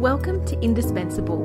Welcome 0.00 0.44
to 0.44 0.60
Indispensable, 0.60 1.38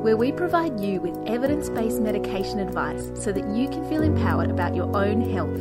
where 0.00 0.16
we 0.16 0.30
provide 0.30 0.78
you 0.78 1.00
with 1.00 1.18
evidence 1.26 1.68
based 1.68 2.00
medication 2.00 2.60
advice 2.60 3.10
so 3.14 3.32
that 3.32 3.44
you 3.48 3.68
can 3.68 3.84
feel 3.90 4.04
empowered 4.04 4.48
about 4.48 4.76
your 4.76 4.96
own 4.96 5.20
health. 5.22 5.58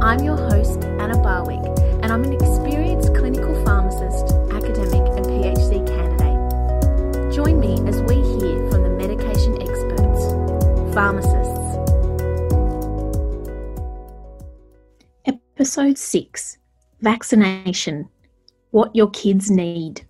I'm 0.00 0.22
your 0.22 0.36
host, 0.36 0.84
Anna 0.84 1.20
Barwick, 1.20 1.66
and 2.00 2.12
I'm 2.12 2.22
an 2.22 2.34
experienced 2.34 3.16
clinical 3.16 3.60
pharmacist, 3.64 4.32
academic, 4.52 5.02
and 5.16 5.26
PhD 5.26 5.84
candidate. 5.84 7.34
Join 7.34 7.58
me 7.58 7.72
as 7.88 8.00
we 8.02 8.14
hear 8.14 8.70
from 8.70 8.84
the 8.84 8.90
medication 8.90 9.60
experts, 9.60 10.94
pharmacists. 10.94 11.58
Episode 15.26 15.98
6 15.98 16.58
Vaccination 17.00 18.08
What 18.70 18.94
Your 18.94 19.10
Kids 19.10 19.50
Need. 19.50 20.06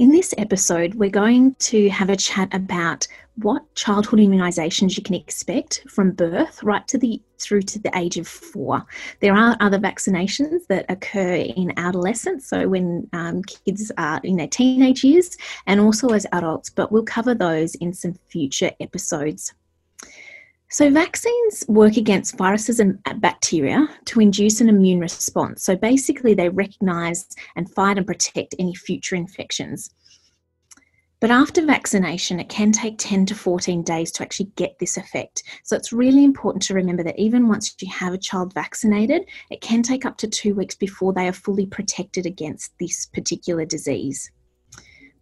In 0.00 0.12
this 0.12 0.32
episode, 0.38 0.94
we're 0.94 1.10
going 1.10 1.54
to 1.56 1.90
have 1.90 2.08
a 2.08 2.16
chat 2.16 2.48
about 2.54 3.06
what 3.34 3.74
childhood 3.74 4.18
immunisations 4.18 4.96
you 4.96 5.02
can 5.02 5.14
expect 5.14 5.84
from 5.90 6.12
birth 6.12 6.62
right 6.62 6.88
to 6.88 6.96
the 6.96 7.20
through 7.38 7.60
to 7.60 7.78
the 7.78 7.90
age 7.94 8.16
of 8.16 8.26
four. 8.26 8.82
There 9.20 9.34
are 9.34 9.58
other 9.60 9.78
vaccinations 9.78 10.66
that 10.68 10.86
occur 10.88 11.34
in 11.34 11.74
adolescence, 11.76 12.46
so 12.46 12.66
when 12.66 13.10
um, 13.12 13.42
kids 13.42 13.92
are 13.98 14.22
in 14.24 14.36
their 14.36 14.48
teenage 14.48 15.04
years, 15.04 15.36
and 15.66 15.80
also 15.80 16.08
as 16.08 16.26
adults, 16.32 16.70
but 16.70 16.90
we'll 16.90 17.02
cover 17.02 17.34
those 17.34 17.74
in 17.74 17.92
some 17.92 18.14
future 18.30 18.70
episodes. 18.80 19.52
So, 20.72 20.88
vaccines 20.88 21.64
work 21.66 21.96
against 21.96 22.38
viruses 22.38 22.78
and 22.78 23.00
bacteria 23.16 23.88
to 24.04 24.20
induce 24.20 24.60
an 24.60 24.68
immune 24.68 25.00
response. 25.00 25.64
So, 25.64 25.74
basically, 25.74 26.32
they 26.32 26.48
recognize 26.48 27.26
and 27.56 27.68
fight 27.74 27.98
and 27.98 28.06
protect 28.06 28.54
any 28.56 28.76
future 28.76 29.16
infections. 29.16 29.90
But 31.18 31.32
after 31.32 31.66
vaccination, 31.66 32.38
it 32.38 32.48
can 32.48 32.70
take 32.70 32.98
10 32.98 33.26
to 33.26 33.34
14 33.34 33.82
days 33.82 34.12
to 34.12 34.22
actually 34.22 34.52
get 34.54 34.78
this 34.78 34.96
effect. 34.96 35.42
So, 35.64 35.74
it's 35.74 35.92
really 35.92 36.22
important 36.22 36.62
to 36.62 36.74
remember 36.74 37.02
that 37.02 37.18
even 37.18 37.48
once 37.48 37.74
you 37.80 37.90
have 37.90 38.14
a 38.14 38.18
child 38.18 38.54
vaccinated, 38.54 39.22
it 39.50 39.60
can 39.60 39.82
take 39.82 40.06
up 40.06 40.18
to 40.18 40.28
two 40.28 40.54
weeks 40.54 40.76
before 40.76 41.12
they 41.12 41.26
are 41.26 41.32
fully 41.32 41.66
protected 41.66 42.26
against 42.26 42.72
this 42.78 43.06
particular 43.06 43.64
disease. 43.64 44.30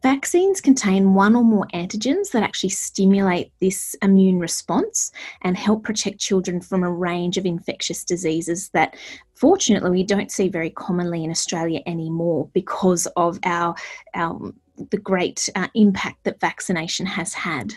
Vaccines 0.02 0.60
contain 0.60 1.14
one 1.14 1.34
or 1.34 1.42
more 1.42 1.66
antigens 1.74 2.30
that 2.30 2.44
actually 2.44 2.70
stimulate 2.70 3.50
this 3.60 3.96
immune 4.00 4.38
response 4.38 5.10
and 5.42 5.56
help 5.56 5.82
protect 5.82 6.20
children 6.20 6.60
from 6.60 6.84
a 6.84 6.92
range 6.92 7.36
of 7.36 7.44
infectious 7.44 8.05
diseases 8.05 8.68
that 8.70 8.96
fortunately 9.34 9.90
we 9.90 10.05
don't 10.05 10.30
see 10.30 10.48
very 10.48 10.70
commonly 10.70 11.24
in 11.24 11.30
Australia 11.30 11.80
anymore 11.86 12.48
because 12.52 13.06
of 13.16 13.40
our, 13.44 13.74
our 14.14 14.52
the 14.90 14.98
great 14.98 15.48
uh, 15.56 15.66
impact 15.74 16.22
that 16.22 16.40
vaccination 16.40 17.05
has 17.05 17.34
had. 17.34 17.74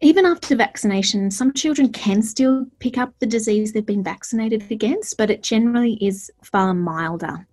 Even 0.00 0.26
after 0.26 0.56
vaccination, 0.56 1.30
some 1.30 1.52
children 1.52 1.90
can 1.90 2.22
still 2.22 2.66
pick 2.80 2.98
up 2.98 3.14
the 3.18 3.26
disease 3.26 3.72
they've 3.72 3.86
been 3.86 4.02
vaccinated 4.02 4.70
against, 4.70 5.16
but 5.16 5.30
it 5.30 5.42
generally 5.42 5.94
is 6.04 6.30
far 6.42 6.74
milder. 6.74 7.46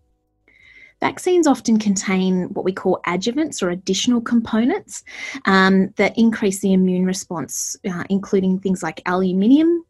Vaccines 1.03 1.47
often 1.47 1.77
contain 1.77 2.45
what 2.53 2.63
we 2.63 2.71
call 2.71 3.01
adjuvants 3.05 3.61
or 3.61 3.71
additional 3.71 4.21
components 4.21 5.03
um, 5.43 5.89
that 5.97 6.17
increase 6.17 6.59
the 6.61 6.71
immune 6.71 7.05
response, 7.05 7.75
uh, 7.85 8.05
including 8.09 8.57
things 8.57 8.81
like 8.81 9.01
aluminium, 9.05 9.83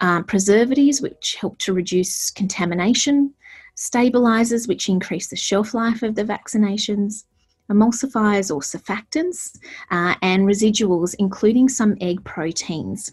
um, 0.00 0.22
preservatives, 0.22 1.00
which 1.00 1.34
help 1.40 1.58
to 1.58 1.72
reduce 1.72 2.30
contamination, 2.30 3.34
stabilizers, 3.74 4.68
which 4.68 4.88
increase 4.88 5.26
the 5.26 5.34
shelf 5.34 5.74
life 5.74 6.04
of 6.04 6.14
the 6.14 6.22
vaccinations, 6.22 7.24
emulsifiers 7.68 8.54
or 8.54 8.60
surfactants, 8.60 9.58
uh, 9.90 10.14
and 10.22 10.46
residuals, 10.46 11.16
including 11.18 11.68
some 11.68 11.96
egg 12.00 12.22
proteins. 12.22 13.12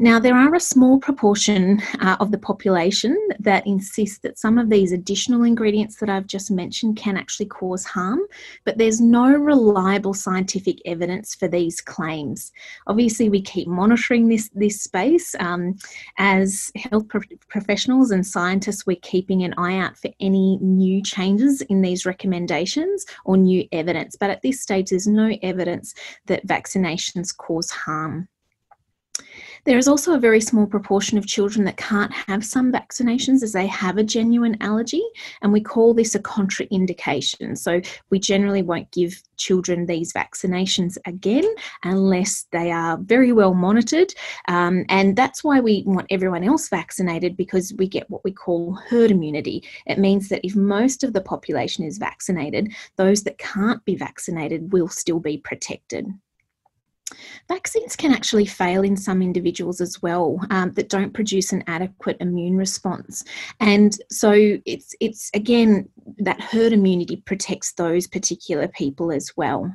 Now, 0.00 0.20
there 0.20 0.36
are 0.36 0.54
a 0.54 0.60
small 0.60 1.00
proportion 1.00 1.82
uh, 2.00 2.16
of 2.20 2.30
the 2.30 2.38
population 2.38 3.18
that 3.40 3.66
insist 3.66 4.22
that 4.22 4.38
some 4.38 4.56
of 4.56 4.70
these 4.70 4.92
additional 4.92 5.42
ingredients 5.42 5.96
that 5.96 6.08
I've 6.08 6.28
just 6.28 6.52
mentioned 6.52 6.96
can 6.96 7.16
actually 7.16 7.46
cause 7.46 7.84
harm, 7.84 8.20
but 8.64 8.78
there's 8.78 9.00
no 9.00 9.28
reliable 9.32 10.14
scientific 10.14 10.78
evidence 10.84 11.34
for 11.34 11.48
these 11.48 11.80
claims. 11.80 12.52
Obviously, 12.86 13.28
we 13.28 13.42
keep 13.42 13.66
monitoring 13.66 14.28
this, 14.28 14.48
this 14.54 14.80
space. 14.80 15.34
Um, 15.40 15.76
as 16.16 16.70
health 16.76 17.08
pro- 17.08 17.22
professionals 17.48 18.12
and 18.12 18.24
scientists, 18.24 18.86
we're 18.86 18.98
keeping 19.02 19.42
an 19.42 19.54
eye 19.58 19.78
out 19.78 19.98
for 19.98 20.10
any 20.20 20.58
new 20.58 21.02
changes 21.02 21.60
in 21.62 21.82
these 21.82 22.06
recommendations 22.06 23.04
or 23.24 23.36
new 23.36 23.66
evidence, 23.72 24.14
but 24.14 24.30
at 24.30 24.42
this 24.42 24.62
stage, 24.62 24.90
there's 24.90 25.08
no 25.08 25.36
evidence 25.42 25.92
that 26.26 26.46
vaccinations 26.46 27.36
cause 27.36 27.72
harm. 27.72 28.28
There 29.68 29.76
is 29.76 29.86
also 29.86 30.14
a 30.14 30.18
very 30.18 30.40
small 30.40 30.66
proportion 30.66 31.18
of 31.18 31.26
children 31.26 31.66
that 31.66 31.76
can't 31.76 32.10
have 32.10 32.42
some 32.42 32.72
vaccinations 32.72 33.42
as 33.42 33.52
they 33.52 33.66
have 33.66 33.98
a 33.98 34.02
genuine 34.02 34.56
allergy, 34.62 35.02
and 35.42 35.52
we 35.52 35.60
call 35.60 35.92
this 35.92 36.14
a 36.14 36.20
contraindication. 36.20 37.58
So 37.58 37.82
we 38.08 38.18
generally 38.18 38.62
won't 38.62 38.90
give 38.92 39.22
children 39.36 39.84
these 39.84 40.14
vaccinations 40.14 40.96
again 41.04 41.44
unless 41.84 42.46
they 42.50 42.70
are 42.70 42.96
very 42.96 43.30
well 43.30 43.52
monitored. 43.52 44.14
Um, 44.48 44.86
and 44.88 45.16
that's 45.16 45.44
why 45.44 45.60
we 45.60 45.82
want 45.84 46.06
everyone 46.08 46.44
else 46.44 46.70
vaccinated 46.70 47.36
because 47.36 47.74
we 47.76 47.88
get 47.88 48.08
what 48.08 48.24
we 48.24 48.32
call 48.32 48.72
herd 48.88 49.10
immunity. 49.10 49.64
It 49.84 49.98
means 49.98 50.30
that 50.30 50.46
if 50.46 50.56
most 50.56 51.04
of 51.04 51.12
the 51.12 51.20
population 51.20 51.84
is 51.84 51.98
vaccinated, 51.98 52.72
those 52.96 53.22
that 53.24 53.36
can't 53.36 53.84
be 53.84 53.96
vaccinated 53.96 54.72
will 54.72 54.88
still 54.88 55.20
be 55.20 55.36
protected. 55.36 56.06
Vaccines 57.48 57.96
can 57.96 58.12
actually 58.12 58.46
fail 58.46 58.82
in 58.82 58.96
some 58.96 59.22
individuals 59.22 59.80
as 59.80 60.00
well 60.02 60.38
um, 60.50 60.72
that 60.72 60.88
don't 60.88 61.14
produce 61.14 61.52
an 61.52 61.64
adequate 61.66 62.16
immune 62.20 62.56
response, 62.56 63.24
and 63.60 63.96
so 64.10 64.32
it's 64.66 64.94
it's 65.00 65.30
again 65.34 65.88
that 66.18 66.40
herd 66.40 66.72
immunity 66.72 67.16
protects 67.16 67.72
those 67.72 68.06
particular 68.06 68.68
people 68.68 69.12
as 69.12 69.32
well. 69.36 69.72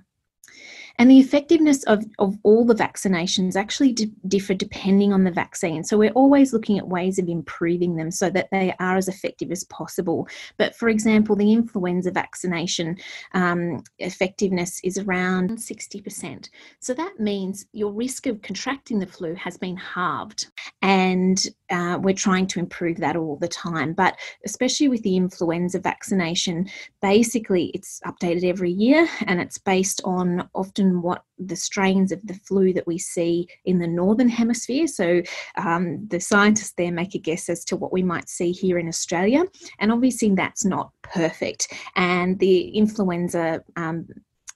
And 1.00 1.10
the 1.10 1.20
effectiveness 1.20 1.84
of, 1.84 2.06
of 2.20 2.38
all 2.44 2.66
the 2.66 2.76
vaccinations 2.76 3.56
actually 3.56 3.94
d- 3.94 4.12
differ 4.28 4.54
depending 4.54 5.12
on 5.12 5.24
the 5.24 5.32
vaccine. 5.32 5.84
So 5.84 5.98
we're 5.98 6.12
always 6.12 6.54
looking 6.54 6.78
at 6.78 6.88
ways 6.88 7.18
of 7.18 7.28
improving 7.28 7.96
them 7.96 8.12
so 8.12 8.30
that 8.30 8.50
they 8.52 8.74
are 8.80 8.98
as 8.98 9.08
effective 9.08 9.52
as 9.52 9.64
possible. 9.66 10.28
But 10.58 10.76
for 10.76 10.90
example, 10.90 11.36
the 11.36 11.52
influenza 11.52 12.12
vaccination 12.12 12.98
um, 13.34 13.84
effectiveness 14.00 14.80
is 14.84 14.98
around 14.98 15.52
60%. 15.52 16.50
So 16.80 16.94
that 16.94 17.20
means 17.20 17.66
your 17.74 17.92
risk 17.92 18.28
of 18.28 18.42
contracting 18.42 19.00
the 19.00 19.08
flu 19.08 19.34
has 19.36 19.58
been 19.58 19.78
halved. 19.78 20.52
And 20.82 21.44
uh, 21.74 21.98
we're 21.98 22.14
trying 22.14 22.46
to 22.46 22.60
improve 22.60 22.98
that 22.98 23.16
all 23.16 23.36
the 23.38 23.48
time. 23.48 23.94
But 23.94 24.16
especially 24.46 24.90
with 24.90 25.02
the 25.02 25.18
influenza 25.18 25.80
vaccination, 25.80 26.70
basically 27.02 27.72
it's 27.74 28.00
updated 28.06 28.44
every 28.44 28.72
year 28.72 29.08
and 29.26 29.42
it's 29.42 29.58
based 29.58 30.00
on 30.06 30.48
often 30.54 31.02
what 31.02 31.24
the 31.40 31.56
strains 31.56 32.12
of 32.12 32.26
the 32.28 32.36
flu 32.36 32.74
that 32.74 32.86
we 32.86 33.00
see 33.00 33.48
in 33.66 33.80
the 33.80 33.88
northern 33.88 34.30
hemisphere. 34.30 34.86
So 34.86 35.24
um, 35.58 36.08
the 36.08 36.20
scientists 36.20 36.74
there 36.78 36.92
make 36.92 37.16
a 37.16 37.20
guess 37.20 37.50
as 37.50 37.66
to 37.66 37.76
what 37.76 37.92
we 37.92 38.04
might 38.04 38.30
see 38.30 38.52
here 38.52 38.78
in 38.78 38.88
Australia, 38.88 39.44
and 39.80 39.92
obviously 39.92 40.30
that's 40.36 40.64
not 40.64 40.92
perfect. 41.02 41.74
And 41.96 42.38
the 42.38 42.70
influenza 42.70 43.64
um, 43.76 44.08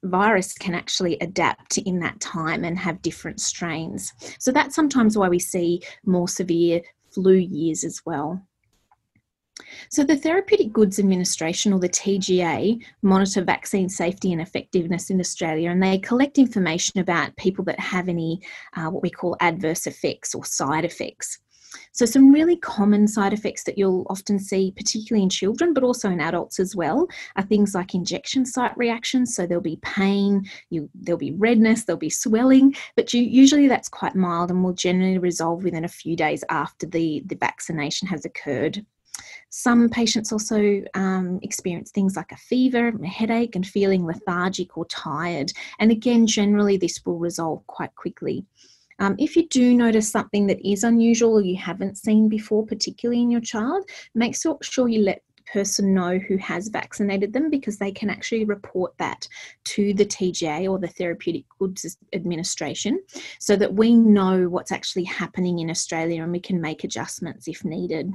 virus 0.04 0.54
can 0.54 0.76
actually 0.76 1.18
adapt 1.20 1.78
in 1.80 2.00
that 2.00 2.20
time 2.20 2.64
and 2.64 2.78
have 2.78 3.02
different 3.02 3.40
strains. 3.40 4.14
So 4.40 4.52
that's 4.52 4.76
sometimes 4.76 5.18
why 5.18 5.30
we 5.30 5.40
see 5.40 5.82
more 6.06 6.28
severe 6.28 6.82
flu 7.18 7.34
years 7.34 7.84
as 7.84 8.00
well. 8.06 8.44
So, 9.90 10.04
the 10.04 10.16
Therapeutic 10.16 10.72
Goods 10.72 11.00
Administration, 11.00 11.74
or 11.74 11.80
the 11.80 11.90
TGA, 11.90 12.80
monitor 13.02 13.44
vaccine 13.44 13.90
safety 13.90 14.32
and 14.32 14.40
effectiveness 14.40 15.10
in 15.10 15.20
Australia, 15.20 15.72
and 15.72 15.82
they 15.82 15.98
collect 15.98 16.38
information 16.38 17.00
about 17.00 17.36
people 17.38 17.66
that 17.66 17.80
have 17.80 18.08
any 18.08 18.40
uh, 18.76 18.92
what 18.92 19.02
we 19.02 19.10
call 19.10 19.36
adverse 19.40 19.88
effects 19.88 20.36
or 20.36 20.46
side 20.46 20.86
effects. 20.86 21.40
So, 21.92 22.06
some 22.06 22.32
really 22.32 22.58
common 22.58 23.08
side 23.08 23.34
effects 23.34 23.64
that 23.64 23.78
you'll 23.78 24.06
often 24.10 24.40
see, 24.40 24.72
particularly 24.76 25.24
in 25.24 25.30
children, 25.30 25.74
but 25.74 25.84
also 25.84 26.10
in 26.10 26.20
adults 26.20 26.60
as 26.60 26.76
well, 26.76 27.08
are 27.36 27.44
things 27.44 27.74
like 27.76 27.94
injection 27.94 28.46
site 28.46 28.78
reactions. 28.78 29.36
So, 29.36 29.46
there'll 29.46 29.62
be 29.62 29.80
pain, 29.82 30.46
you, 30.70 30.90
there'll 30.94 31.18
be 31.18 31.34
redness, 31.34 31.86
there'll 31.86 32.00
be 32.00 32.10
swelling, 32.10 32.76
but 32.96 33.14
you, 33.14 33.22
usually 33.22 33.68
that's 33.68 33.90
quite 33.90 34.16
mild 34.16 34.52
and 34.52 34.64
will 34.64 34.74
generally 34.74 35.18
resolve 35.18 35.64
within 35.64 35.86
a 35.86 35.90
few 35.90 36.16
days 36.16 36.44
after 36.50 36.86
the, 36.86 37.24
the 37.26 37.36
vaccination 37.36 38.08
has 38.08 38.26
occurred. 38.26 38.86
Some 39.50 39.90
patients 39.90 40.32
also 40.32 40.84
um, 40.94 41.40
experience 41.42 41.92
things 41.92 42.16
like 42.16 42.32
a 42.32 42.38
fever, 42.38 42.90
a 42.90 43.08
headache, 43.08 43.56
and 43.56 43.66
feeling 43.66 44.06
lethargic 44.06 44.78
or 44.78 44.86
tired. 44.86 45.52
And 45.80 45.90
again, 45.90 46.28
generally, 46.28 46.78
this 46.78 47.00
will 47.06 47.18
resolve 47.18 47.66
quite 47.68 47.96
quickly. 47.96 48.46
Um, 49.00 49.16
if 49.20 49.36
you 49.36 49.48
do 49.48 49.74
notice 49.74 50.10
something 50.10 50.48
that 50.48 50.66
is 50.68 50.84
unusual 50.84 51.34
or 51.34 51.42
you 51.42 51.58
haven't 51.58 51.98
seen 51.98 52.30
before, 52.30 52.66
particularly 52.66 53.22
in 53.22 53.32
your 53.32 53.42
child, 53.42 53.90
make 54.16 54.36
sure 54.36 54.88
you 54.88 55.02
let 55.02 55.22
the 55.38 55.44
person 55.52 55.94
know 55.94 56.18
who 56.18 56.38
has 56.38 56.68
vaccinated 56.68 57.34
them 57.34 57.50
because 57.50 57.78
they 57.78 57.92
can 57.92 58.10
actually 58.10 58.46
report 58.46 58.94
that 58.98 59.28
to 59.66 59.94
the 59.94 60.06
TGA 60.06 60.70
or 60.70 60.80
the 60.80 60.88
Therapeutic 60.88 61.46
Goods 61.60 61.98
Administration 62.14 63.02
so 63.40 63.56
that 63.56 63.74
we 63.74 63.94
know 63.94 64.50
what's 64.50 64.72
actually 64.72 65.06
happening 65.06 65.60
in 65.60 65.70
Australia 65.70 66.24
and 66.24 66.32
we 66.32 66.40
can 66.40 66.60
make 66.60 66.84
adjustments 66.84 67.48
if 67.48 67.64
needed. 67.64 68.12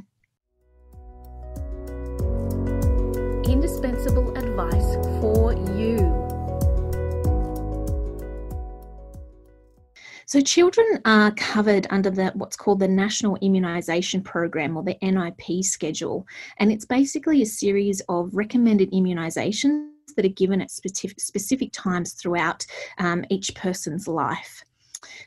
So, 10.32 10.40
children 10.40 10.98
are 11.04 11.30
covered 11.32 11.86
under 11.90 12.08
the 12.08 12.32
what's 12.34 12.56
called 12.56 12.78
the 12.78 12.88
National 12.88 13.36
Immunisation 13.42 14.24
Program 14.24 14.78
or 14.78 14.82
the 14.82 14.96
NIP 15.02 15.62
schedule, 15.62 16.26
and 16.56 16.72
it's 16.72 16.86
basically 16.86 17.42
a 17.42 17.44
series 17.46 18.00
of 18.08 18.34
recommended 18.34 18.90
immunisations 18.92 19.90
that 20.16 20.24
are 20.24 20.30
given 20.30 20.62
at 20.62 20.70
specific, 20.70 21.20
specific 21.20 21.68
times 21.72 22.14
throughout 22.14 22.64
um, 22.96 23.26
each 23.28 23.54
person's 23.54 24.08
life. 24.08 24.64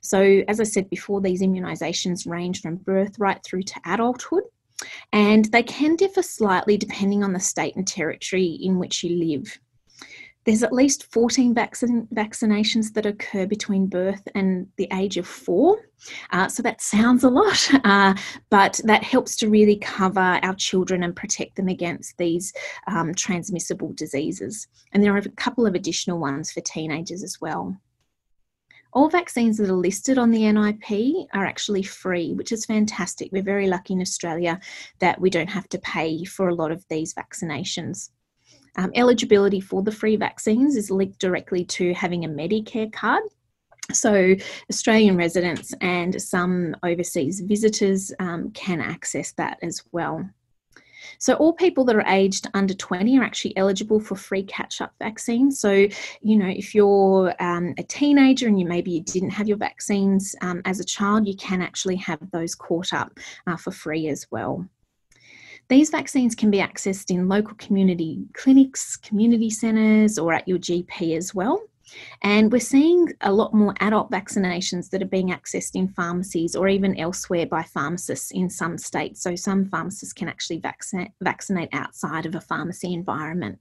So, 0.02 0.42
as 0.48 0.60
I 0.60 0.64
said 0.64 0.90
before, 0.90 1.22
these 1.22 1.44
immunisations 1.44 2.28
range 2.28 2.64
from 2.64 2.78
birth 2.78 3.20
right 3.20 3.44
through 3.44 3.62
to 3.62 3.82
adulthood, 3.86 4.46
and 5.14 5.46
they 5.46 5.62
can 5.62 5.98
differ 5.98 6.24
slightly 6.24 6.78
depending 6.78 7.24
on 7.24 7.32
the 7.32 7.40
state 7.40 7.76
and 7.76 7.88
territory 7.88 8.58
in 8.60 8.80
which 8.80 9.04
you 9.04 9.24
live. 9.24 9.60
There's 10.46 10.62
at 10.62 10.72
least 10.72 11.12
14 11.12 11.56
vaccin- 11.56 12.08
vaccinations 12.14 12.94
that 12.94 13.06
occur 13.06 13.48
between 13.48 13.88
birth 13.88 14.28
and 14.36 14.68
the 14.78 14.88
age 14.94 15.18
of 15.18 15.28
four. 15.28 15.90
Uh, 16.32 16.48
so 16.48 16.62
that 16.62 16.82
sounds 16.82 17.24
a 17.24 17.30
lot, 17.30 17.70
uh, 17.84 18.14
but 18.52 18.80
that 18.84 19.04
helps 19.04 19.36
to 19.38 19.50
really 19.50 19.78
cover 19.78 20.40
our 20.44 20.54
children 20.54 21.04
and 21.04 21.16
protect 21.16 21.56
them 21.56 21.68
against 21.68 22.18
these 22.18 22.54
um, 22.88 23.14
transmissible 23.16 23.92
diseases. 23.94 24.68
And 24.92 25.04
there 25.04 25.16
are 25.16 25.18
a 25.18 25.30
couple 25.30 25.66
of 25.66 25.74
additional 25.74 26.20
ones 26.20 26.52
for 26.52 26.62
teenagers 26.62 27.24
as 27.24 27.42
well. 27.42 27.76
All 28.94 29.10
vaccines 29.10 29.58
that 29.58 29.70
are 29.70 29.74
listed 29.74 30.18
on 30.18 30.32
the 30.32 30.50
NIP 30.50 31.28
are 31.34 31.46
actually 31.46 31.84
free, 31.84 32.34
which 32.34 32.54
is 32.54 32.66
fantastic. 32.66 33.30
We're 33.32 33.44
very 33.44 33.68
lucky 33.68 33.94
in 33.94 34.02
Australia 34.02 34.60
that 35.00 35.20
we 35.20 35.30
don't 35.30 35.50
have 35.50 35.68
to 35.70 35.80
pay 35.80 36.24
for 36.24 36.48
a 36.48 36.56
lot 36.56 36.72
of 36.72 36.86
these 36.88 37.14
vaccinations. 37.14 38.12
Um, 38.78 38.92
eligibility 38.96 39.62
for 39.62 39.82
the 39.82 39.92
free 39.92 40.16
vaccines 40.16 40.76
is 40.76 40.92
linked 40.92 41.20
directly 41.20 41.64
to 41.66 41.94
having 41.94 42.26
a 42.26 42.30
Medicare 42.30 42.92
card. 42.92 43.24
So, 43.94 44.36
Australian 44.70 45.16
residents 45.16 45.74
and 45.80 46.20
some 46.22 46.76
overseas 46.84 47.42
visitors 47.42 48.12
um, 48.20 48.52
can 48.52 48.82
access 48.82 49.32
that 49.34 49.60
as 49.62 49.84
well. 49.92 50.28
So, 51.20 51.36
all 51.36 51.54
people 51.54 51.86
that 51.86 51.96
are 51.96 52.08
aged 52.08 52.48
under 52.54 52.74
20 52.74 53.20
are 53.20 53.24
actually 53.24 53.56
eligible 53.58 54.00
for 54.00 54.16
free 54.16 54.44
catch 54.44 54.82
up 54.82 54.94
vaccines. 55.00 55.60
So, 55.60 55.88
you 56.22 56.38
know, 56.38 56.48
if 56.48 56.74
you're 56.74 57.34
um, 57.40 57.74
a 57.78 57.84
teenager 57.84 58.48
and 58.48 58.60
you 58.60 58.66
maybe 58.66 58.92
you 58.92 59.02
didn't 59.02 59.32
have 59.32 59.48
your 59.48 59.58
vaccines 59.58 60.36
um, 60.42 60.62
as 60.66 60.80
a 60.80 60.86
child, 60.86 61.28
you 61.28 61.36
can 61.36 61.62
actually 61.62 61.98
have 61.98 62.20
those 62.32 62.56
caught 62.56 62.94
up 62.94 63.18
uh, 63.48 63.58
for 63.58 63.72
free 63.72 64.08
as 64.08 64.26
well. 64.32 64.68
These 65.68 65.90
vaccines 65.90 66.36
can 66.36 66.52
be 66.52 66.60
accessed 66.60 67.10
in 67.10 67.28
local 67.28 67.56
community 67.56 68.26
clinics, 68.34 68.98
community 68.98 69.50
centres, 69.50 70.20
or 70.20 70.34
at 70.34 70.48
your 70.48 70.60
GP 70.60 71.18
as 71.18 71.34
well. 71.34 71.60
And 72.24 72.52
we're 72.52 72.60
seeing 72.60 73.14
a 73.22 73.32
lot 73.32 73.54
more 73.54 73.74
adult 73.80 74.12
vaccinations 74.12 74.90
that 74.90 75.02
are 75.02 75.08
being 75.08 75.30
accessed 75.30 75.76
in 75.76 75.88
pharmacies 75.88 76.56
or 76.56 76.68
even 76.68 77.00
elsewhere 77.00 77.46
by 77.46 77.64
pharmacists 77.64 78.32
in 78.32 78.50
some 78.50 78.78
states. 78.78 79.22
So, 79.22 79.36
some 79.36 79.66
pharmacists 79.66 80.14
can 80.14 80.28
actually 80.28 80.62
vaccinate, 81.22 81.70
outside 81.74 82.26
of 82.26 82.36
a 82.36 82.42
pharmacy 82.42 82.94
environment. 82.94 83.60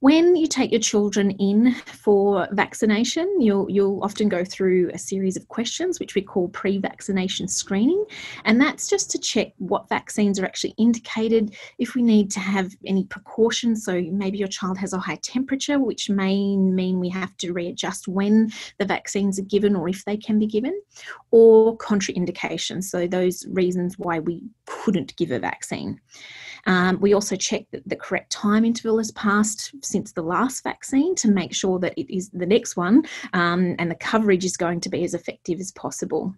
When 0.00 0.36
you 0.36 0.46
take 0.46 0.70
your 0.70 0.80
children 0.80 1.30
in 1.32 1.74
for 1.74 2.48
vaccination, 2.52 3.40
you'll, 3.40 3.70
you'll 3.70 4.02
often 4.02 4.28
go 4.28 4.44
through 4.44 4.90
a 4.92 4.98
series 4.98 5.36
of 5.36 5.48
questions, 5.48 6.00
which 6.00 6.14
we 6.14 6.22
call 6.22 6.48
pre 6.48 6.78
vaccination 6.78 7.48
screening. 7.48 8.04
And 8.44 8.60
that's 8.60 8.88
just 8.88 9.10
to 9.12 9.18
check 9.18 9.52
what 9.58 9.88
vaccines 9.88 10.38
are 10.40 10.44
actually 10.44 10.74
indicated, 10.78 11.54
if 11.78 11.94
we 11.94 12.02
need 12.02 12.30
to 12.32 12.40
have 12.40 12.72
any 12.86 13.04
precautions. 13.04 13.84
So 13.84 14.02
maybe 14.10 14.38
your 14.38 14.48
child 14.48 14.78
has 14.78 14.92
a 14.92 14.98
high 14.98 15.18
temperature, 15.22 15.78
which 15.78 16.10
may 16.10 16.56
mean 16.56 17.00
we 17.00 17.08
have 17.10 17.36
to 17.38 17.52
readjust 17.52 18.08
when 18.08 18.50
the 18.78 18.84
vaccines 18.84 19.38
are 19.38 19.44
given 19.44 19.76
or 19.76 19.88
if 19.88 20.04
they 20.04 20.16
can 20.16 20.38
be 20.38 20.46
given, 20.46 20.80
or 21.30 21.76
contraindications. 21.78 22.84
So 22.84 23.06
those 23.06 23.46
reasons 23.48 23.98
why 23.98 24.18
we 24.18 24.42
couldn't 24.66 25.16
give 25.16 25.30
a 25.30 25.38
vaccine. 25.38 26.00
Um, 26.66 27.00
we 27.00 27.12
also 27.12 27.36
check 27.36 27.64
that 27.72 27.88
the 27.88 27.96
correct 27.96 28.30
time 28.30 28.64
interval 28.64 28.98
has 28.98 29.10
passed 29.12 29.72
since 29.82 30.12
the 30.12 30.22
last 30.22 30.62
vaccine 30.62 31.14
to 31.16 31.30
make 31.30 31.54
sure 31.54 31.78
that 31.80 31.94
it 31.96 32.14
is 32.14 32.30
the 32.30 32.46
next 32.46 32.76
one 32.76 33.04
um, 33.32 33.74
and 33.78 33.90
the 33.90 33.96
coverage 33.96 34.44
is 34.44 34.56
going 34.56 34.80
to 34.80 34.88
be 34.88 35.04
as 35.04 35.14
effective 35.14 35.60
as 35.60 35.72
possible. 35.72 36.34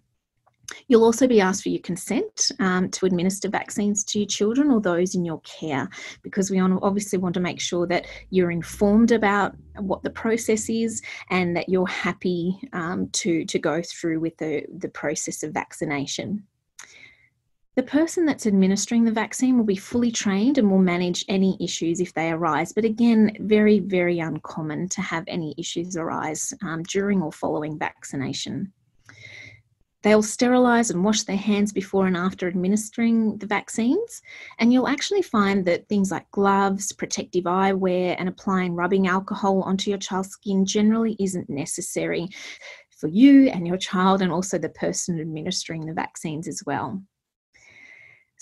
You'll 0.87 1.03
also 1.03 1.27
be 1.27 1.41
asked 1.41 1.63
for 1.63 1.69
your 1.69 1.81
consent 1.81 2.51
um, 2.59 2.89
to 2.91 3.05
administer 3.05 3.49
vaccines 3.49 4.03
to 4.05 4.19
your 4.19 4.27
children 4.27 4.71
or 4.71 4.81
those 4.81 5.15
in 5.15 5.25
your 5.25 5.41
care 5.41 5.89
because 6.21 6.49
we 6.49 6.59
obviously 6.59 7.19
want 7.19 7.33
to 7.35 7.39
make 7.39 7.59
sure 7.59 7.87
that 7.87 8.07
you're 8.29 8.51
informed 8.51 9.11
about 9.11 9.55
what 9.77 10.03
the 10.03 10.09
process 10.09 10.69
is 10.69 11.01
and 11.29 11.55
that 11.55 11.69
you're 11.69 11.87
happy 11.87 12.59
um, 12.73 13.09
to, 13.09 13.45
to 13.45 13.59
go 13.59 13.81
through 13.81 14.19
with 14.19 14.37
the, 14.37 14.63
the 14.77 14.89
process 14.89 15.43
of 15.43 15.51
vaccination. 15.51 16.43
The 17.75 17.83
person 17.83 18.25
that's 18.25 18.47
administering 18.47 19.03
the 19.03 19.11
vaccine 19.11 19.57
will 19.57 19.65
be 19.65 19.75
fully 19.75 20.09
trained 20.09 20.57
and 20.57 20.71
will 20.71 20.79
manage 20.79 21.25
any 21.27 21.57
issues 21.59 21.99
if 21.99 22.13
they 22.13 22.31
arise. 22.31 22.71
But 22.71 22.85
again, 22.85 23.35
very, 23.41 23.79
very 23.79 24.19
uncommon 24.19 24.87
to 24.89 25.01
have 25.01 25.25
any 25.27 25.53
issues 25.57 25.97
arise 25.97 26.53
um, 26.63 26.83
during 26.83 27.21
or 27.21 27.33
following 27.33 27.77
vaccination. 27.77 28.71
They'll 30.03 30.23
sterilise 30.23 30.89
and 30.89 31.03
wash 31.03 31.23
their 31.23 31.35
hands 31.35 31.73
before 31.73 32.07
and 32.07 32.15
after 32.15 32.47
administering 32.47 33.39
the 33.39 33.47
vaccines. 33.47 34.21
And 34.57 34.71
you'll 34.71 34.87
actually 34.87 35.23
find 35.23 35.65
that 35.65 35.89
things 35.89 36.11
like 36.11 36.31
gloves, 36.31 36.93
protective 36.93 37.43
eyewear, 37.43 38.15
and 38.17 38.29
applying 38.29 38.75
rubbing 38.75 39.07
alcohol 39.07 39.63
onto 39.63 39.89
your 39.89 39.99
child's 39.99 40.29
skin 40.29 40.65
generally 40.65 41.17
isn't 41.19 41.49
necessary 41.49 42.29
for 42.91 43.09
you 43.09 43.49
and 43.49 43.67
your 43.67 43.77
child, 43.77 44.21
and 44.21 44.31
also 44.31 44.57
the 44.57 44.69
person 44.69 45.19
administering 45.19 45.85
the 45.85 45.93
vaccines 45.93 46.47
as 46.47 46.63
well. 46.65 47.01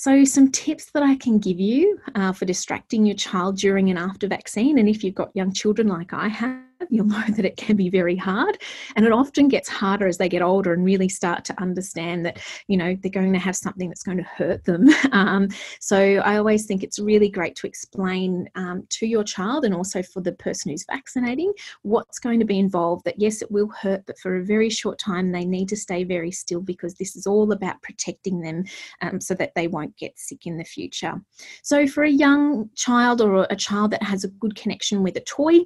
So, 0.03 0.25
some 0.25 0.51
tips 0.51 0.91
that 0.91 1.01
I 1.01 1.15
can 1.15 1.39
give 1.39 1.61
you 1.61 1.97
uh, 2.13 2.33
for 2.33 2.43
distracting 2.43 3.05
your 3.05 3.15
child 3.15 3.55
during 3.55 3.89
and 3.89 3.97
after 3.97 4.27
vaccine, 4.27 4.77
and 4.77 4.89
if 4.89 5.01
you've 5.01 5.15
got 5.15 5.33
young 5.33 5.53
children 5.53 5.87
like 5.87 6.11
I 6.11 6.27
have, 6.27 6.59
you'll 6.89 7.05
know 7.05 7.23
that 7.35 7.45
it 7.45 7.57
can 7.57 7.75
be 7.75 7.89
very 7.89 8.15
hard. 8.15 8.57
And 8.95 9.05
it 9.05 9.11
often 9.11 9.47
gets 9.47 9.69
harder 9.69 10.07
as 10.07 10.17
they 10.17 10.29
get 10.29 10.41
older 10.41 10.73
and 10.73 10.83
really 10.83 11.09
start 11.09 11.45
to 11.45 11.61
understand 11.61 12.25
that, 12.25 12.39
you 12.67 12.77
know, 12.77 12.95
they're 13.01 13.11
going 13.11 13.33
to 13.33 13.39
have 13.39 13.55
something 13.55 13.89
that's 13.89 14.03
going 14.03 14.17
to 14.17 14.23
hurt 14.23 14.63
them. 14.65 14.89
Um, 15.13 15.49
so 15.79 15.97
I 15.97 16.37
always 16.37 16.65
think 16.65 16.83
it's 16.83 16.97
really 16.97 17.29
great 17.29 17.55
to 17.57 17.67
explain 17.67 18.49
um, 18.55 18.83
to 18.89 19.05
your 19.05 19.23
child 19.23 19.63
and 19.63 19.73
also 19.73 20.01
for 20.01 20.21
the 20.21 20.31
person 20.31 20.71
who's 20.71 20.85
vaccinating 20.89 21.53
what's 21.83 22.19
going 22.19 22.39
to 22.39 22.45
be 22.45 22.57
involved. 22.57 23.05
That 23.05 23.19
yes, 23.19 23.41
it 23.41 23.51
will 23.51 23.69
hurt, 23.69 24.05
but 24.07 24.17
for 24.17 24.37
a 24.37 24.43
very 24.43 24.69
short 24.69 24.97
time, 24.97 25.31
they 25.31 25.45
need 25.45 25.69
to 25.69 25.77
stay 25.77 26.03
very 26.03 26.31
still 26.31 26.61
because 26.61 26.95
this 26.95 27.15
is 27.15 27.27
all 27.27 27.51
about 27.51 27.81
protecting 27.83 28.41
them 28.41 28.63
um, 29.01 29.21
so 29.21 29.33
that 29.35 29.53
they 29.55 29.67
won't 29.67 29.95
get 29.97 30.17
sick 30.17 30.45
in 30.45 30.57
the 30.57 30.63
future. 30.63 31.21
So 31.61 31.85
for 31.87 32.03
a 32.03 32.09
young 32.09 32.69
child 32.75 33.21
or 33.21 33.45
a 33.49 33.55
child 33.55 33.91
that 33.91 34.03
has 34.03 34.23
a 34.23 34.29
good 34.29 34.55
connection 34.55 35.03
with 35.03 35.15
a 35.15 35.21
toy, 35.21 35.59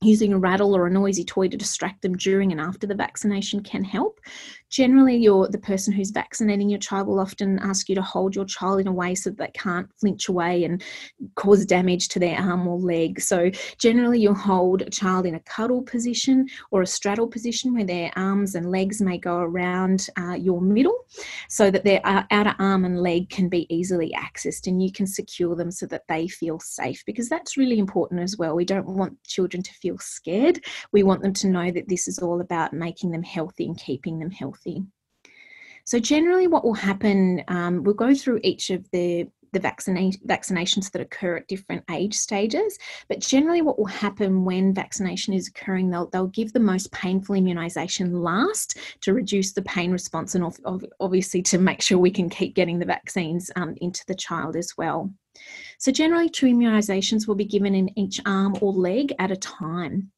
using 0.00 0.32
a 0.32 0.38
rattle 0.38 0.76
or 0.76 0.86
a 0.86 0.90
noisy 0.90 1.24
toy 1.24 1.48
to 1.48 1.56
distract 1.56 2.02
them 2.02 2.16
during 2.16 2.52
and 2.52 2.60
after 2.60 2.86
the 2.86 2.94
vaccination 2.94 3.60
can 3.62 3.82
help. 3.82 4.20
Generally, 4.70 5.16
you're, 5.16 5.48
the 5.48 5.58
person 5.58 5.92
who's 5.92 6.10
vaccinating 6.10 6.68
your 6.68 6.78
child 6.78 7.08
will 7.08 7.18
often 7.18 7.58
ask 7.60 7.88
you 7.88 7.94
to 7.96 8.02
hold 8.02 8.36
your 8.36 8.44
child 8.44 8.80
in 8.80 8.86
a 8.86 8.92
way 8.92 9.14
so 9.14 9.30
that 9.30 9.38
they 9.38 9.50
can't 9.54 9.88
flinch 9.98 10.28
away 10.28 10.64
and 10.64 10.84
cause 11.34 11.64
damage 11.64 12.08
to 12.08 12.20
their 12.20 12.38
arm 12.38 12.68
or 12.68 12.78
leg. 12.78 13.20
So, 13.20 13.50
generally, 13.78 14.20
you'll 14.20 14.34
hold 14.34 14.82
a 14.82 14.90
child 14.90 15.26
in 15.26 15.34
a 15.34 15.40
cuddle 15.40 15.82
position 15.82 16.46
or 16.70 16.82
a 16.82 16.86
straddle 16.86 17.26
position 17.26 17.74
where 17.74 17.84
their 17.84 18.12
arms 18.14 18.54
and 18.54 18.70
legs 18.70 19.00
may 19.00 19.18
go 19.18 19.38
around 19.38 20.06
uh, 20.18 20.34
your 20.34 20.60
middle 20.60 21.06
so 21.48 21.70
that 21.70 21.84
their 21.84 22.00
uh, 22.04 22.24
outer 22.30 22.54
arm 22.58 22.84
and 22.84 23.00
leg 23.00 23.30
can 23.30 23.48
be 23.48 23.66
easily 23.74 24.14
accessed 24.16 24.66
and 24.66 24.82
you 24.82 24.92
can 24.92 25.06
secure 25.06 25.56
them 25.56 25.70
so 25.70 25.86
that 25.86 26.04
they 26.08 26.28
feel 26.28 26.60
safe 26.60 27.02
because 27.06 27.28
that's 27.28 27.56
really 27.56 27.78
important 27.78 28.20
as 28.20 28.36
well. 28.36 28.54
We 28.54 28.66
don't 28.66 28.86
want 28.86 29.22
children 29.24 29.62
to 29.62 29.72
feel 29.72 29.87
scared. 29.96 30.64
We 30.92 31.02
want 31.02 31.22
them 31.22 31.32
to 31.34 31.48
know 31.48 31.70
that 31.70 31.88
this 31.88 32.06
is 32.06 32.18
all 32.18 32.40
about 32.40 32.72
making 32.72 33.12
them 33.12 33.22
healthy 33.22 33.64
and 33.64 33.78
keeping 33.78 34.18
them 34.18 34.30
healthy 34.30 34.48
healthy. 34.48 34.82
So, 35.84 35.98
generally, 35.98 36.48
what 36.48 36.64
will 36.64 36.74
happen, 36.74 37.42
um, 37.48 37.82
we'll 37.82 37.94
go 37.94 38.14
through 38.14 38.40
each 38.42 38.70
of 38.70 38.88
the 38.90 39.26
the 39.52 39.60
vaccina- 39.60 40.20
vaccinations 40.26 40.90
that 40.92 41.02
occur 41.02 41.36
at 41.36 41.48
different 41.48 41.84
age 41.90 42.14
stages. 42.14 42.78
But 43.08 43.20
generally, 43.20 43.62
what 43.62 43.78
will 43.78 43.86
happen 43.86 44.44
when 44.44 44.74
vaccination 44.74 45.34
is 45.34 45.48
occurring, 45.48 45.90
they'll, 45.90 46.08
they'll 46.08 46.28
give 46.28 46.52
the 46.52 46.60
most 46.60 46.90
painful 46.92 47.36
immunisation 47.36 48.22
last 48.22 48.78
to 49.02 49.14
reduce 49.14 49.52
the 49.52 49.62
pain 49.62 49.90
response 49.92 50.34
and 50.34 50.44
obviously 51.00 51.42
to 51.42 51.58
make 51.58 51.82
sure 51.82 51.98
we 51.98 52.10
can 52.10 52.28
keep 52.28 52.54
getting 52.54 52.78
the 52.78 52.86
vaccines 52.86 53.50
um, 53.56 53.74
into 53.80 54.04
the 54.06 54.14
child 54.14 54.56
as 54.56 54.76
well. 54.76 55.12
So, 55.78 55.92
generally, 55.92 56.28
two 56.28 56.46
immunisations 56.46 57.28
will 57.28 57.36
be 57.36 57.44
given 57.44 57.74
in 57.74 57.96
each 57.98 58.20
arm 58.26 58.56
or 58.60 58.72
leg 58.72 59.12
at 59.18 59.30
a 59.30 59.36
time. 59.36 60.10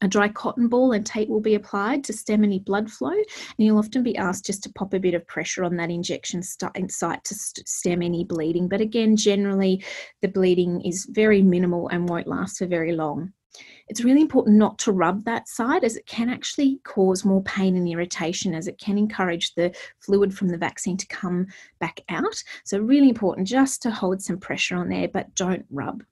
A 0.00 0.08
dry 0.08 0.28
cotton 0.28 0.68
ball 0.68 0.92
and 0.92 1.04
tape 1.04 1.28
will 1.28 1.40
be 1.40 1.54
applied 1.54 2.04
to 2.04 2.12
stem 2.12 2.42
any 2.42 2.58
blood 2.58 2.90
flow, 2.90 3.10
and 3.12 3.26
you'll 3.58 3.78
often 3.78 4.02
be 4.02 4.16
asked 4.16 4.46
just 4.46 4.62
to 4.62 4.72
pop 4.72 4.94
a 4.94 4.98
bit 4.98 5.14
of 5.14 5.26
pressure 5.26 5.62
on 5.62 5.76
that 5.76 5.90
injection 5.90 6.42
site 6.42 7.24
to 7.24 7.34
stem 7.34 8.02
any 8.02 8.24
bleeding. 8.24 8.66
But 8.66 8.80
again, 8.80 9.14
generally, 9.16 9.84
the 10.22 10.28
bleeding 10.28 10.80
is 10.80 11.06
very 11.10 11.42
minimal 11.42 11.88
and 11.88 12.08
won't 12.08 12.26
last 12.26 12.58
for 12.58 12.66
very 12.66 12.92
long. 12.92 13.32
It's 13.86 14.02
really 14.02 14.22
important 14.22 14.56
not 14.56 14.78
to 14.80 14.92
rub 14.92 15.24
that 15.26 15.48
side 15.48 15.84
as 15.84 15.96
it 15.96 16.06
can 16.06 16.28
actually 16.30 16.80
cause 16.84 17.24
more 17.24 17.42
pain 17.42 17.76
and 17.76 17.86
irritation 17.86 18.54
as 18.54 18.66
it 18.66 18.80
can 18.80 18.96
encourage 18.96 19.54
the 19.54 19.76
fluid 20.00 20.34
from 20.34 20.48
the 20.48 20.58
vaccine 20.58 20.96
to 20.96 21.06
come 21.06 21.46
back 21.78 22.00
out. 22.08 22.42
So, 22.64 22.78
really 22.78 23.10
important 23.10 23.46
just 23.46 23.82
to 23.82 23.90
hold 23.90 24.22
some 24.22 24.38
pressure 24.38 24.76
on 24.76 24.88
there, 24.88 25.08
but 25.08 25.34
don't 25.34 25.66
rub. 25.70 26.02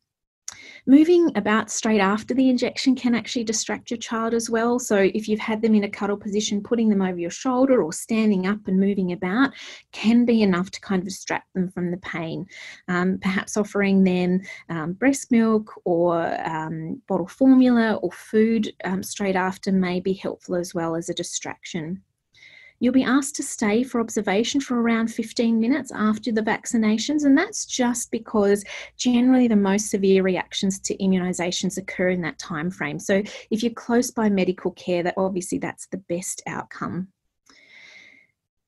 Moving 0.85 1.31
about 1.37 1.71
straight 1.71 2.01
after 2.01 2.35
the 2.35 2.51
injection 2.51 2.97
can 2.97 3.15
actually 3.15 3.45
distract 3.45 3.89
your 3.89 3.99
child 3.99 4.35
as 4.35 4.51
well. 4.51 4.81
So, 4.81 4.97
if 4.97 5.29
you've 5.29 5.39
had 5.39 5.63
them 5.63 5.77
in 5.77 5.85
a 5.85 5.89
cuddle 5.89 6.17
position, 6.17 6.61
putting 6.61 6.89
them 6.89 7.01
over 7.01 7.19
your 7.19 7.31
shoulder 7.31 7.85
or 7.85 7.93
standing 7.93 8.49
up 8.49 8.67
and 8.67 8.81
moving 8.81 9.13
about 9.13 9.53
can 9.93 10.25
be 10.25 10.43
enough 10.43 10.73
to 10.73 10.81
kind 10.81 11.01
of 11.01 11.07
distract 11.07 11.55
them 11.55 11.71
from 11.71 11.93
the 11.93 11.99
pain. 11.99 12.47
Um, 12.89 13.19
perhaps 13.23 13.57
offering 13.57 14.03
them 14.03 14.41
um, 14.71 14.95
breast 14.95 15.31
milk 15.31 15.73
or 15.85 16.21
um, 16.45 17.01
bottle 17.07 17.29
formula 17.29 17.95
or 18.03 18.11
food 18.11 18.73
um, 18.83 19.05
straight 19.05 19.37
after 19.37 19.71
may 19.71 20.01
be 20.01 20.15
helpful 20.15 20.57
as 20.57 20.75
well 20.75 20.97
as 20.97 21.09
a 21.09 21.15
distraction. 21.15 22.03
You'll 22.83 22.93
be 22.93 23.05
asked 23.05 23.37
to 23.37 23.45
stay 23.45 23.85
for 23.85 24.01
observation 24.01 24.61
for 24.61 24.83
around 24.83 25.07
15 25.07 25.61
minutes 25.61 25.93
after 25.95 26.33
the 26.33 26.43
vaccinations, 26.43 27.25
and 27.25 27.39
that's 27.39 27.65
just 27.65 28.11
because 28.11 28.65
generally 28.97 29.47
the 29.47 29.55
most 29.55 29.89
severe 29.89 30.25
reactions 30.25 30.81
to 30.81 30.97
immunisations 30.97 31.79
occur 31.79 32.09
in 32.09 32.23
that 32.23 32.41
time 32.41 32.73
frame. 32.73 32.99
So 32.99 33.23
if 33.53 33.63
you're 33.63 33.73
close 33.73 34.11
by 34.11 34.31
medical 34.31 34.73
care, 34.73 35.05
that 35.05 35.15
obviously 35.17 35.59
that's 35.59 35.87
the 35.93 35.99
best 36.09 36.43
outcome. 36.49 37.07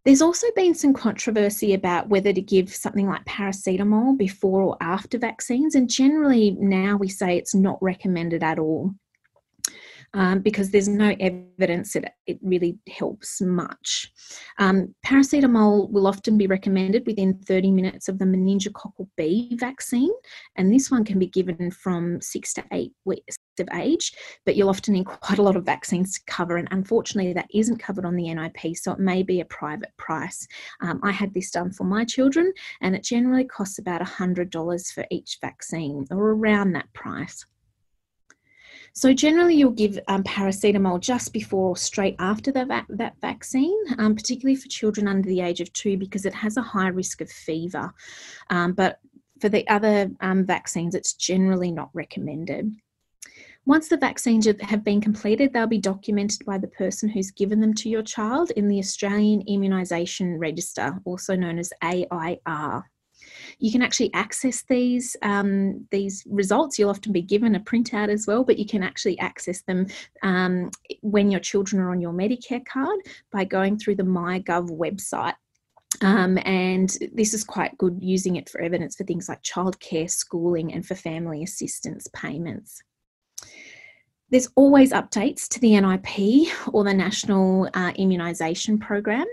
There's 0.05 0.23
also 0.23 0.47
been 0.55 0.75
some 0.75 0.95
controversy 0.95 1.75
about 1.75 2.09
whether 2.09 2.33
to 2.33 2.41
give 2.41 2.73
something 2.73 3.09
like 3.09 3.25
paracetamol 3.25 4.17
before 4.17 4.63
or 4.63 4.77
after 4.81 5.19
vaccines, 5.19 5.75
and 5.75 5.91
generally 5.91 6.53
now 6.53 6.97
we 6.97 7.09
say 7.09 7.37
it's 7.37 7.57
not 7.57 7.83
recommended 7.83 8.45
at 8.45 8.61
all 8.61 8.95
um, 10.15 10.41
because 10.41 10.71
there's 10.71 10.89
no 10.89 11.15
evidence 11.21 11.93
that 11.93 12.15
it 12.27 12.39
really 12.43 12.79
helps 12.89 13.41
much. 13.41 14.11
Um, 14.59 14.95
paracetamol 15.05 15.91
will 15.91 16.07
often 16.07 16.39
be 16.39 16.47
recommended 16.47 17.05
within 17.07 17.35
30 17.35 17.73
minutes 17.73 18.09
of 18.09 18.19
the 18.19 18.25
meningococcal 18.25 19.09
B 19.17 19.57
vaccine, 19.59 20.13
and 20.57 20.73
this 20.73 20.91
one 20.91 21.05
can 21.05 21.19
be 21.19 21.27
given 21.27 21.71
from 21.71 22.21
six 22.21 22.55
to 22.55 22.65
eight 22.73 22.93
weeks 23.05 23.37
of 23.59 23.69
age, 23.75 24.13
but 24.47 24.57
you'll 24.57 24.71
often 24.71 24.95
need 24.95 25.07
quite 25.07 25.39
a 25.39 25.43
lot 25.43 25.57
of 25.57 25.65
vaccines 25.65 26.15
to 26.15 26.21
cover, 26.27 26.57
and 26.57 26.69
unfortunately, 26.71 27.33
that 27.33 27.49
isn't 27.53 27.79
covered 27.79 28.05
on 28.05 28.17
the 28.17 28.33
NIP, 28.33 28.77
so 28.77 28.93
it 28.93 28.99
may 29.01 29.23
be 29.23 29.41
a 29.41 29.45
private 29.47 29.93
price. 29.97 30.47
Um, 30.81 31.01
I 31.03 31.11
had 31.11 31.35
this 31.35 31.51
done 31.51 31.73
for 31.73 31.85
my 31.85 32.05
children, 32.05 32.53
and 32.81 32.95
it 32.95 33.03
generally 33.03 33.45
costs 33.45 33.79
about 33.79 34.01
$100 34.01 34.93
for 34.93 35.05
each 35.11 35.39
vaccine, 35.41 36.07
or 36.11 36.31
around 36.31 36.73
that 36.73 36.93
price. 36.93 37.45
So 38.97 39.13
generally, 39.13 39.57
you'll 39.57 39.73
give 39.73 39.99
um, 40.07 40.23
paracetamol 40.23 41.01
just 41.01 41.33
before 41.33 41.71
or 41.71 41.77
straight 41.77 42.15
after 42.21 42.53
the 42.53 42.65
va- 42.65 42.87
that 42.91 43.15
vaccine, 43.21 43.77
um, 43.99 44.15
particularly 44.15 44.55
for 44.55 44.69
children 44.69 45.09
under 45.09 45.29
the 45.29 45.41
age 45.41 45.61
of 45.61 45.73
two, 45.73 45.97
because 45.97 46.25
it 46.25 46.35
has 46.35 46.57
a 46.57 46.63
high 46.63 46.89
risk 46.89 47.21
of 47.21 47.29
fever. 47.29 47.93
Um, 48.51 48.73
but 48.73 49.01
for 49.41 49.49
the 49.49 49.67
other 49.67 50.13
um, 50.21 50.47
vaccines, 50.47 50.95
it's 50.95 51.15
generally 51.15 51.73
not 51.73 51.91
recommended. 51.93 52.73
Once 53.67 53.89
the 53.89 53.97
vaccines 53.97 54.47
have 54.61 54.85
been 54.85 55.01
completed, 55.01 55.53
they'll 55.53 55.67
be 55.67 55.79
documented 55.79 56.45
by 56.45 56.57
the 56.57 56.69
person 56.69 57.09
who's 57.09 57.33
given 57.33 57.61
them 57.61 57.75
to 57.75 57.89
your 57.89 58.03
child 58.03 58.53
in 58.53 58.69
the 58.69 58.79
Australian 58.79 59.43
Immunisation 59.47 60.39
Register, 60.39 61.01
also 61.05 61.35
known 61.35 61.59
as 61.59 61.73
AIR. 61.83 62.85
You 63.59 63.73
can 63.73 63.83
actually 63.83 64.13
access 64.15 64.63
these 64.69 65.17
um, 65.23 65.87
these 65.91 66.25
results. 66.27 66.79
You'll 66.79 66.91
often 66.91 67.13
be 67.13 67.23
given 67.23 67.55
a 67.55 67.61
printout 67.61 68.09
as 68.09 68.27
well, 68.27 68.45
but 68.45 68.59
you 68.59 68.67
can 68.67 68.83
actually 68.83 69.19
access 69.19 69.63
them 69.63 69.87
um, 70.23 70.71
when 71.01 71.31
your 71.31 71.41
children 71.41 71.81
are 71.83 71.91
on 71.91 72.01
your 72.01 72.13
Medicare 72.13 72.65
card 72.65 72.99
by 73.31 73.45
going 73.45 73.79
through 73.79 73.97
the 73.97 74.03
MyGov 74.03 74.71
website. 74.71 75.35
Um, 76.03 76.39
and 76.45 76.97
this 77.13 77.35
is 77.35 77.45
quite 77.45 77.79
good 77.79 77.99
using 78.01 78.37
it 78.37 78.49
for 78.49 78.61
evidence 78.61 78.97
for 78.97 79.05
things 79.05 79.29
like 79.29 79.43
childcare, 79.43 80.11
schooling, 80.11 80.73
and 80.73 80.85
for 80.85 80.95
family 80.95 81.43
assistance 81.43 82.09
payments. 82.13 82.83
There's 84.31 84.49
always 84.57 84.93
updates 84.93 85.47
to 85.49 85.61
the 85.61 85.81
NIP 85.81 86.53
or 86.73 86.83
the 86.83 86.95
National 86.95 87.67
uh, 87.75 87.93
Immunisation 87.93 88.81
Program. 88.81 89.27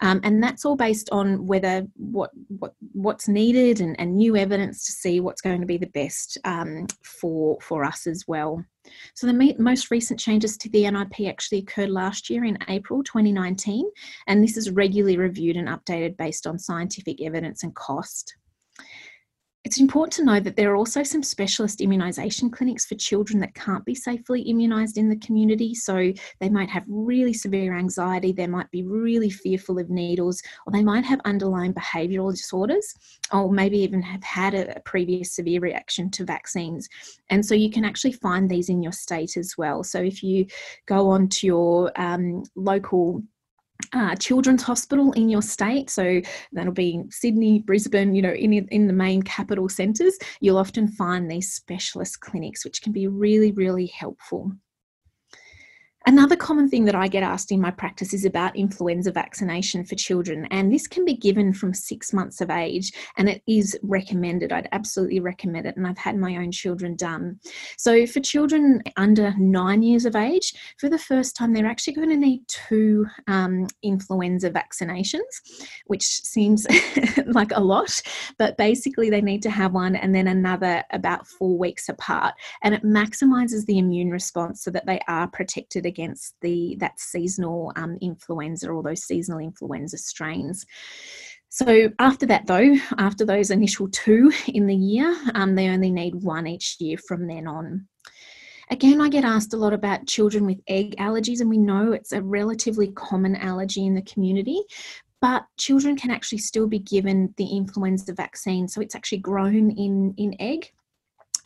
Um, 0.00 0.20
and 0.24 0.42
that's 0.42 0.64
all 0.64 0.76
based 0.76 1.08
on 1.10 1.46
whether 1.46 1.86
what, 1.96 2.30
what 2.58 2.74
what's 2.92 3.28
needed 3.28 3.80
and, 3.80 3.98
and 4.00 4.16
new 4.16 4.36
evidence 4.36 4.84
to 4.86 4.92
see 4.92 5.20
what's 5.20 5.42
going 5.42 5.60
to 5.60 5.66
be 5.66 5.78
the 5.78 5.86
best 5.86 6.38
um, 6.44 6.86
for 7.02 7.58
for 7.60 7.84
us 7.84 8.06
as 8.06 8.24
well. 8.26 8.64
So 9.14 9.26
the 9.26 9.54
most 9.58 9.90
recent 9.90 10.18
changes 10.18 10.56
to 10.58 10.68
the 10.70 10.90
NIP 10.90 11.28
actually 11.28 11.58
occurred 11.58 11.90
last 11.90 12.30
year 12.30 12.44
in 12.44 12.58
April 12.68 13.02
2019, 13.02 13.88
and 14.26 14.42
this 14.42 14.56
is 14.56 14.70
regularly 14.70 15.16
reviewed 15.16 15.56
and 15.56 15.68
updated 15.68 16.16
based 16.16 16.46
on 16.46 16.58
scientific 16.58 17.20
evidence 17.22 17.62
and 17.62 17.74
cost. 17.74 18.36
It's 19.62 19.78
important 19.78 20.14
to 20.14 20.24
know 20.24 20.40
that 20.40 20.56
there 20.56 20.72
are 20.72 20.76
also 20.76 21.02
some 21.02 21.22
specialist 21.22 21.80
immunisation 21.80 22.50
clinics 22.50 22.86
for 22.86 22.94
children 22.94 23.40
that 23.40 23.54
can't 23.54 23.84
be 23.84 23.94
safely 23.94 24.42
immunised 24.44 24.96
in 24.96 25.10
the 25.10 25.18
community. 25.18 25.74
So 25.74 26.14
they 26.38 26.48
might 26.48 26.70
have 26.70 26.84
really 26.88 27.34
severe 27.34 27.76
anxiety, 27.76 28.32
they 28.32 28.46
might 28.46 28.70
be 28.70 28.84
really 28.84 29.28
fearful 29.28 29.78
of 29.78 29.90
needles, 29.90 30.42
or 30.66 30.72
they 30.72 30.82
might 30.82 31.04
have 31.04 31.20
underlying 31.26 31.74
behavioural 31.74 32.32
disorders, 32.32 32.94
or 33.32 33.52
maybe 33.52 33.78
even 33.78 34.00
have 34.00 34.24
had 34.24 34.54
a, 34.54 34.80
previous 34.86 35.36
severe 35.36 35.60
reaction 35.60 36.10
to 36.10 36.24
vaccines. 36.24 36.88
And 37.28 37.44
so 37.44 37.54
you 37.54 37.70
can 37.70 37.84
actually 37.84 38.12
find 38.12 38.48
these 38.48 38.70
in 38.70 38.82
your 38.82 38.92
state 38.92 39.36
as 39.36 39.58
well. 39.58 39.84
So 39.84 40.00
if 40.00 40.22
you 40.22 40.46
go 40.86 41.10
on 41.10 41.28
to 41.28 41.46
your 41.46 41.92
um, 42.00 42.44
local 42.56 43.22
uh, 43.92 44.14
children's 44.16 44.62
hospital 44.62 45.12
in 45.12 45.28
your 45.28 45.42
state. 45.42 45.90
So 45.90 46.20
that'll 46.52 46.72
be 46.72 47.02
Sydney, 47.10 47.60
Brisbane, 47.60 48.14
you 48.14 48.22
know, 48.22 48.32
in, 48.32 48.52
in 48.52 48.86
the 48.86 48.92
main 48.92 49.22
capital 49.22 49.68
centres. 49.68 50.18
You'll 50.40 50.58
often 50.58 50.88
find 50.88 51.30
these 51.30 51.52
specialist 51.52 52.20
clinics, 52.20 52.64
which 52.64 52.82
can 52.82 52.92
be 52.92 53.06
really, 53.06 53.52
really 53.52 53.86
helpful. 53.86 54.52
Another 56.10 56.34
common 56.34 56.68
thing 56.68 56.86
that 56.86 56.96
I 56.96 57.06
get 57.06 57.22
asked 57.22 57.52
in 57.52 57.60
my 57.60 57.70
practice 57.70 58.12
is 58.12 58.24
about 58.24 58.56
influenza 58.56 59.12
vaccination 59.12 59.84
for 59.84 59.94
children, 59.94 60.48
and 60.50 60.72
this 60.72 60.88
can 60.88 61.04
be 61.04 61.14
given 61.14 61.52
from 61.52 61.72
six 61.72 62.12
months 62.12 62.40
of 62.40 62.50
age, 62.50 62.92
and 63.16 63.28
it 63.28 63.44
is 63.46 63.78
recommended. 63.84 64.50
I'd 64.50 64.68
absolutely 64.72 65.20
recommend 65.20 65.66
it, 65.66 65.76
and 65.76 65.86
I've 65.86 65.96
had 65.96 66.16
my 66.16 66.38
own 66.38 66.50
children 66.50 66.96
done. 66.96 67.38
So, 67.78 68.08
for 68.08 68.18
children 68.18 68.82
under 68.96 69.32
nine 69.38 69.84
years 69.84 70.04
of 70.04 70.16
age, 70.16 70.52
for 70.80 70.88
the 70.88 70.98
first 70.98 71.36
time, 71.36 71.52
they're 71.52 71.64
actually 71.64 71.92
going 71.92 72.08
to 72.08 72.16
need 72.16 72.42
two 72.48 73.06
um, 73.28 73.68
influenza 73.84 74.50
vaccinations, 74.50 75.30
which 75.86 76.02
seems 76.02 76.66
like 77.26 77.52
a 77.54 77.60
lot, 77.60 78.02
but 78.36 78.56
basically, 78.56 79.10
they 79.10 79.22
need 79.22 79.42
to 79.42 79.50
have 79.50 79.74
one 79.74 79.94
and 79.94 80.12
then 80.12 80.26
another 80.26 80.82
about 80.90 81.28
four 81.28 81.56
weeks 81.56 81.88
apart, 81.88 82.34
and 82.64 82.74
it 82.74 82.82
maximizes 82.82 83.64
the 83.66 83.78
immune 83.78 84.10
response 84.10 84.64
so 84.64 84.72
that 84.72 84.86
they 84.86 84.98
are 85.06 85.28
protected 85.28 85.86
against 85.86 85.99
the 86.40 86.76
that 86.80 86.98
seasonal 86.98 87.72
um, 87.76 87.96
influenza 88.00 88.70
or 88.70 88.82
those 88.82 89.04
seasonal 89.04 89.40
influenza 89.40 89.98
strains. 89.98 90.64
So 91.48 91.90
after 91.98 92.26
that, 92.26 92.46
though, 92.46 92.76
after 92.98 93.24
those 93.24 93.50
initial 93.50 93.88
two 93.88 94.32
in 94.46 94.66
the 94.66 94.76
year, 94.76 95.16
um, 95.34 95.56
they 95.56 95.68
only 95.68 95.90
need 95.90 96.14
one 96.14 96.46
each 96.46 96.76
year 96.78 96.96
from 96.96 97.26
then 97.26 97.46
on. 97.48 97.88
Again, 98.70 99.00
I 99.00 99.08
get 99.08 99.24
asked 99.24 99.52
a 99.52 99.56
lot 99.56 99.72
about 99.72 100.06
children 100.06 100.46
with 100.46 100.60
egg 100.68 100.94
allergies, 100.96 101.40
and 101.40 101.50
we 101.50 101.58
know 101.58 101.90
it's 101.90 102.12
a 102.12 102.22
relatively 102.22 102.92
common 102.92 103.34
allergy 103.34 103.84
in 103.84 103.96
the 103.96 104.02
community. 104.02 104.62
But 105.20 105.44
children 105.58 105.96
can 105.96 106.12
actually 106.12 106.38
still 106.38 106.68
be 106.68 106.78
given 106.78 107.34
the 107.36 107.46
influenza 107.46 108.14
vaccine, 108.14 108.68
so 108.68 108.80
it's 108.80 108.94
actually 108.94 109.18
grown 109.18 109.70
in 109.72 110.14
in 110.16 110.34
egg 110.38 110.70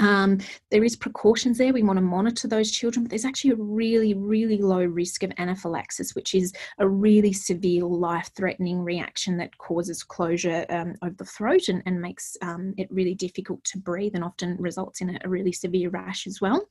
Um, 0.00 0.38
there 0.70 0.84
is 0.84 0.96
precautions 0.96 1.58
there. 1.58 1.72
We 1.72 1.82
want 1.82 1.98
to 1.98 2.02
monitor 2.02 2.48
those 2.48 2.70
children, 2.70 3.04
but 3.04 3.10
there's 3.10 3.24
actually 3.24 3.52
a 3.52 3.56
really, 3.56 4.14
really 4.14 4.58
low 4.58 4.84
risk 4.84 5.22
of 5.22 5.32
anaphylaxis, 5.38 6.14
which 6.14 6.34
is 6.34 6.52
a 6.78 6.88
really 6.88 7.32
severe 7.32 7.84
life-threatening 7.84 8.82
reaction 8.82 9.36
that 9.36 9.56
causes 9.58 10.02
closure 10.02 10.66
um, 10.70 10.94
of 11.02 11.16
the 11.16 11.24
throat 11.24 11.68
and, 11.68 11.82
and 11.86 12.00
makes 12.00 12.36
um, 12.42 12.74
it 12.76 12.90
really 12.90 13.14
difficult 13.14 13.62
to 13.64 13.78
breathe 13.78 14.14
and 14.14 14.24
often 14.24 14.56
results 14.56 15.00
in 15.00 15.10
a, 15.10 15.18
a 15.24 15.28
really 15.28 15.52
severe 15.52 15.90
rash 15.90 16.26
as 16.26 16.40
well. 16.40 16.68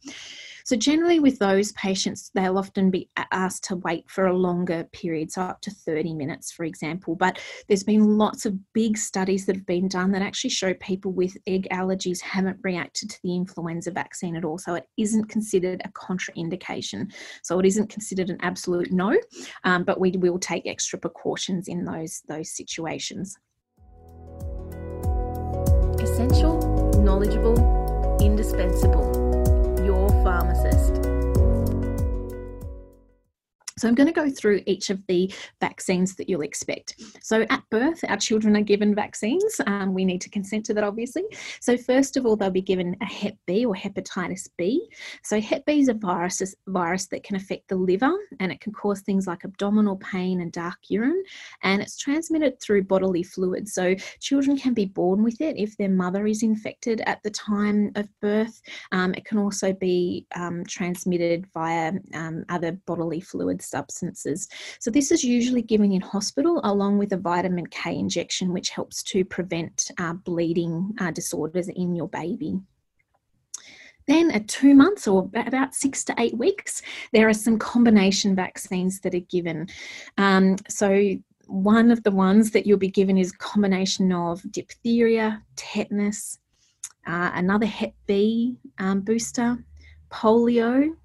So, 0.66 0.76
generally, 0.76 1.20
with 1.20 1.40
those 1.40 1.72
patients, 1.74 2.32
they'll 2.34 2.58
often 2.58 2.90
be 2.90 3.10
asked 3.32 3.66
to 3.66 3.76
wait 3.78 4.10
for 4.10 4.28
a 4.28 4.38
longer 4.38 4.86
period, 4.94 5.32
so 5.32 5.42
up 5.42 5.62
to 5.62 5.72
30 5.72 6.14
minutes, 6.14 6.52
for 6.52 6.64
example. 6.64 7.16
But 7.16 7.40
there's 7.68 7.84
been 7.84 8.18
lots 8.18 8.46
of 8.46 8.58
big 8.74 8.98
studies 8.98 9.46
that 9.46 9.56
have 9.56 9.66
been 9.66 9.88
done 9.88 10.12
that 10.12 10.22
actually 10.22 10.52
show 10.52 10.74
people 10.76 11.12
with 11.12 11.36
egg 11.48 11.68
allergies 11.72 12.22
haven't 12.22 12.60
reacted 12.64 13.10
to 13.10 13.20
the 13.24 13.36
influenza 13.36 13.92
vaccine 13.92 14.36
at 14.36 14.46
all. 14.46 14.58
So, 14.58 14.76
it 14.76 14.88
isn't 14.98 15.26
considered 15.26 15.82
a 15.84 15.90
contraindication. 15.90 17.12
So, 17.44 17.60
it 17.60 17.66
isn't 17.66 17.90
considered 17.90 18.30
an 18.30 18.38
absolute 18.42 18.92
no, 18.92 19.18
um, 19.64 19.84
but 19.84 20.00
we 20.00 20.12
will 20.12 20.40
take 20.40 20.66
extra 20.66 20.98
precautions 20.98 21.68
in 21.68 21.84
those, 21.84 22.22
those 22.28 22.56
situations. 22.56 23.38
Essential, 26.00 26.60
knowledgeable, 27.02 28.18
indispensable 28.22 29.23
pharmacist. 30.24 31.13
So 33.84 33.90
I'm 33.90 33.96
going 33.96 34.08
to 34.08 34.14
go 34.14 34.30
through 34.30 34.62
each 34.66 34.92
of 34.92 35.06
the 35.08 35.30
vaccines 35.60 36.16
that 36.16 36.30
you'll 36.30 36.40
expect. 36.40 36.96
So 37.22 37.46
at 37.50 37.64
birth, 37.70 38.00
our 38.08 38.16
children 38.16 38.56
are 38.56 38.62
given 38.62 38.96
vaccines. 38.96 39.60
Um, 39.68 39.94
we 39.94 40.06
need 40.06 40.22
to 40.22 40.30
consent 40.30 40.66
to 40.68 40.74
that, 40.76 40.86
obviously. 40.86 41.24
So 41.60 41.76
first 41.76 42.16
of 42.16 42.26
all, 42.26 42.38
they'll 42.38 42.50
be 42.50 42.62
given 42.62 42.96
a 43.02 43.06
Hep 43.06 43.36
B 43.46 43.66
or 43.66 43.76
hepatitis 43.76 44.48
B. 44.58 44.88
So 45.22 45.42
Hep 45.42 45.66
B 45.66 45.82
is 45.82 45.90
a 45.90 45.96
virus, 45.96 46.56
virus 46.66 47.08
that 47.08 47.26
can 47.26 47.36
affect 47.36 47.68
the 47.68 47.76
liver 47.76 48.14
and 48.40 48.54
it 48.54 48.62
can 48.62 48.72
cause 48.72 49.02
things 49.02 49.28
like 49.28 49.44
abdominal 49.44 49.98
pain 49.98 50.40
and 50.40 50.54
dark 50.54 50.78
urine. 50.88 51.22
And 51.64 51.82
it's 51.82 51.98
transmitted 51.98 52.62
through 52.62 52.84
bodily 52.84 53.24
fluids. 53.24 53.74
So 53.74 53.96
children 54.22 54.56
can 54.58 54.74
be 54.74 54.86
born 54.86 55.24
with 55.24 55.42
it 55.42 55.58
if 55.58 55.76
their 55.76 55.90
mother 55.90 56.26
is 56.26 56.42
infected 56.42 57.02
at 57.06 57.22
the 57.24 57.32
time 57.32 57.92
of 57.96 58.08
birth. 58.22 58.62
Um, 58.94 59.14
it 59.14 59.26
can 59.26 59.40
also 59.40 59.74
be 59.74 60.26
um, 60.38 60.64
transmitted 60.70 61.48
via 61.54 61.92
um, 62.14 62.46
other 62.48 62.80
bodily 62.86 63.20
fluids 63.20 63.73
substances. 63.76 64.48
So, 64.80 64.90
this 64.92 65.12
is 65.12 65.24
usually 65.24 65.64
given 65.72 65.92
in 65.92 66.02
hospital 66.02 66.62
along 66.64 66.94
with 67.00 67.14
a 67.14 67.24
vitamin 67.32 67.68
K 67.68 67.98
injection, 67.98 68.54
which 68.54 68.70
helps 68.70 69.04
to 69.12 69.26
prevent 69.26 69.92
uh, 69.98 70.14
bleeding 70.14 70.74
uh, 71.00 71.12
disorders 71.12 71.68
in 71.70 71.96
your 71.96 72.10
baby. 72.10 72.54
Then, 74.08 74.32
at 74.32 74.48
two 74.48 74.74
months 74.84 75.08
or 75.08 75.30
about 75.36 75.74
six 75.74 76.04
to 76.06 76.16
eight 76.18 76.38
weeks, 76.38 76.82
there 77.14 77.30
are 77.30 77.34
some 77.46 77.58
combination 77.58 78.36
vaccines 78.36 79.00
that 79.02 79.16
are 79.16 79.32
given. 79.38 79.68
Um, 80.18 80.58
so, 80.70 80.88
one 81.48 81.90
of 81.92 82.04
the 82.04 82.12
ones 82.12 82.52
that 82.52 82.66
you'll 82.66 82.78
be 82.78 83.00
given 83.02 83.18
is 83.18 83.32
combination 83.32 84.12
of 84.12 84.42
diphtheria, 84.52 85.42
tetanus, 85.56 86.40
uh, 87.08 87.32
another 87.34 87.66
Hep 87.66 87.94
B 88.08 88.58
um, 88.80 89.02
booster, 89.02 89.58
polio, 90.10 90.96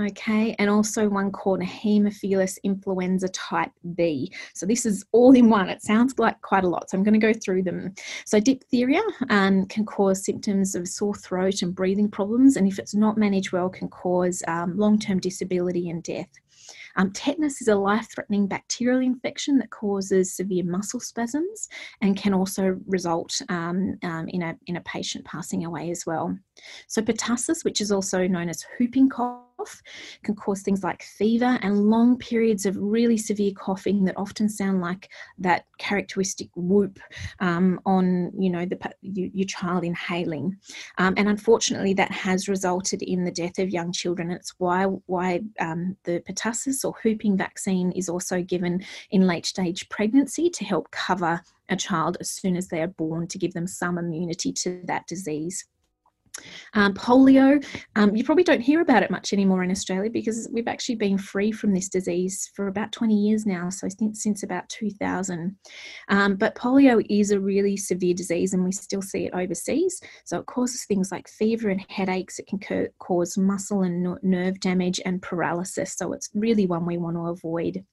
okay, 0.00 0.54
and 0.58 0.70
also 0.70 1.08
one 1.08 1.30
called 1.30 1.60
a 1.60 1.66
Haemophilus 1.66 2.58
influenza 2.62 3.28
type 3.28 3.72
B. 3.94 4.32
So 4.54 4.66
this 4.66 4.86
is 4.86 5.04
all 5.12 5.32
in 5.34 5.48
one. 5.48 5.68
It 5.68 5.82
sounds 5.82 6.18
like 6.18 6.40
quite 6.40 6.64
a 6.64 6.68
lot, 6.68 6.90
so 6.90 6.96
I'm 6.96 7.04
going 7.04 7.18
to 7.18 7.26
go 7.26 7.32
through 7.32 7.62
them. 7.62 7.94
So 8.24 8.40
diphtheria 8.40 9.02
um, 9.30 9.66
can 9.66 9.84
cause 9.84 10.24
symptoms 10.24 10.74
of 10.74 10.88
sore 10.88 11.14
throat 11.14 11.62
and 11.62 11.74
breathing 11.74 12.10
problems, 12.10 12.56
and 12.56 12.66
if 12.66 12.78
it's 12.78 12.94
not 12.94 13.18
managed 13.18 13.52
well, 13.52 13.68
can 13.68 13.88
cause 13.88 14.42
um, 14.48 14.76
long-term 14.76 15.20
disability 15.20 15.90
and 15.90 16.02
death. 16.02 16.28
Um, 16.96 17.12
tetanus 17.12 17.60
is 17.60 17.68
a 17.68 17.74
life 17.74 18.08
threatening 18.12 18.46
bacterial 18.46 19.00
infection 19.00 19.58
that 19.58 19.70
causes 19.70 20.34
severe 20.34 20.64
muscle 20.64 21.00
spasms 21.00 21.68
and 22.00 22.16
can 22.16 22.34
also 22.34 22.78
result 22.86 23.40
um, 23.48 23.96
um, 24.02 24.28
in, 24.28 24.42
a, 24.42 24.56
in 24.66 24.76
a 24.76 24.80
patient 24.82 25.24
passing 25.24 25.64
away 25.64 25.90
as 25.90 26.04
well. 26.06 26.36
So, 26.86 27.02
pertussis, 27.02 27.64
which 27.64 27.80
is 27.80 27.90
also 27.90 28.26
known 28.26 28.48
as 28.48 28.64
whooping 28.78 29.08
cough, 29.08 29.42
can 30.22 30.34
cause 30.34 30.62
things 30.62 30.82
like 30.82 31.02
fever 31.02 31.58
and 31.62 31.90
long 31.90 32.18
periods 32.18 32.66
of 32.66 32.76
really 32.76 33.16
severe 33.16 33.52
coughing 33.52 34.04
that 34.04 34.16
often 34.16 34.48
sound 34.48 34.80
like 34.80 35.08
that 35.38 35.66
characteristic 35.78 36.48
whoop 36.54 36.98
um, 37.40 37.80
on 37.86 38.32
you 38.38 38.50
know 38.50 38.64
the 38.64 38.78
your 39.02 39.46
child 39.46 39.84
inhaling. 39.84 40.56
Um, 40.98 41.14
and 41.16 41.28
unfortunately 41.28 41.94
that 41.94 42.10
has 42.10 42.48
resulted 42.48 43.02
in 43.02 43.24
the 43.24 43.30
death 43.30 43.58
of 43.58 43.70
young 43.70 43.92
children. 43.92 44.30
It's 44.30 44.54
why 44.58 44.84
why 44.84 45.40
um, 45.60 45.96
the 46.04 46.20
pertussis 46.20 46.84
or 46.84 46.94
whooping 47.04 47.36
vaccine 47.36 47.92
is 47.92 48.08
also 48.08 48.42
given 48.42 48.84
in 49.10 49.26
late 49.26 49.46
stage 49.46 49.88
pregnancy 49.88 50.50
to 50.50 50.64
help 50.64 50.90
cover 50.90 51.40
a 51.68 51.76
child 51.76 52.16
as 52.20 52.30
soon 52.30 52.56
as 52.56 52.68
they 52.68 52.82
are 52.82 52.88
born 52.88 53.26
to 53.28 53.38
give 53.38 53.52
them 53.54 53.66
some 53.66 53.98
immunity 53.98 54.52
to 54.52 54.82
that 54.84 55.06
disease 55.06 55.64
um, 56.74 56.94
polio, 56.94 57.64
um, 57.96 58.16
you 58.16 58.24
probably 58.24 58.44
don't 58.44 58.60
hear 58.60 58.80
about 58.80 59.02
it 59.02 59.10
much 59.10 59.32
anymore 59.32 59.62
in 59.62 59.70
Australia 59.70 60.10
because 60.10 60.48
we've 60.52 60.68
actually 60.68 60.94
been 60.94 61.18
free 61.18 61.52
from 61.52 61.74
this 61.74 61.88
disease 61.88 62.50
for 62.54 62.68
about 62.68 62.92
20 62.92 63.14
years 63.14 63.46
now, 63.46 63.68
so 63.68 63.88
since 64.12 64.42
about 64.42 64.68
2000. 64.68 65.56
Um, 66.08 66.36
but 66.36 66.54
polio 66.54 67.04
is 67.10 67.30
a 67.30 67.40
really 67.40 67.76
severe 67.76 68.14
disease 68.14 68.54
and 68.54 68.64
we 68.64 68.72
still 68.72 69.02
see 69.02 69.26
it 69.26 69.34
overseas. 69.34 70.00
So 70.24 70.38
it 70.38 70.46
causes 70.46 70.84
things 70.84 71.12
like 71.12 71.28
fever 71.28 71.68
and 71.68 71.84
headaches, 71.88 72.38
it 72.38 72.46
can 72.46 72.88
cause 72.98 73.36
muscle 73.36 73.82
and 73.82 74.18
nerve 74.22 74.60
damage 74.60 75.00
and 75.04 75.20
paralysis. 75.20 75.94
So 75.96 76.12
it's 76.12 76.30
really 76.34 76.66
one 76.66 76.86
we 76.86 76.98
want 76.98 77.16
to 77.16 77.26
avoid. 77.26 77.84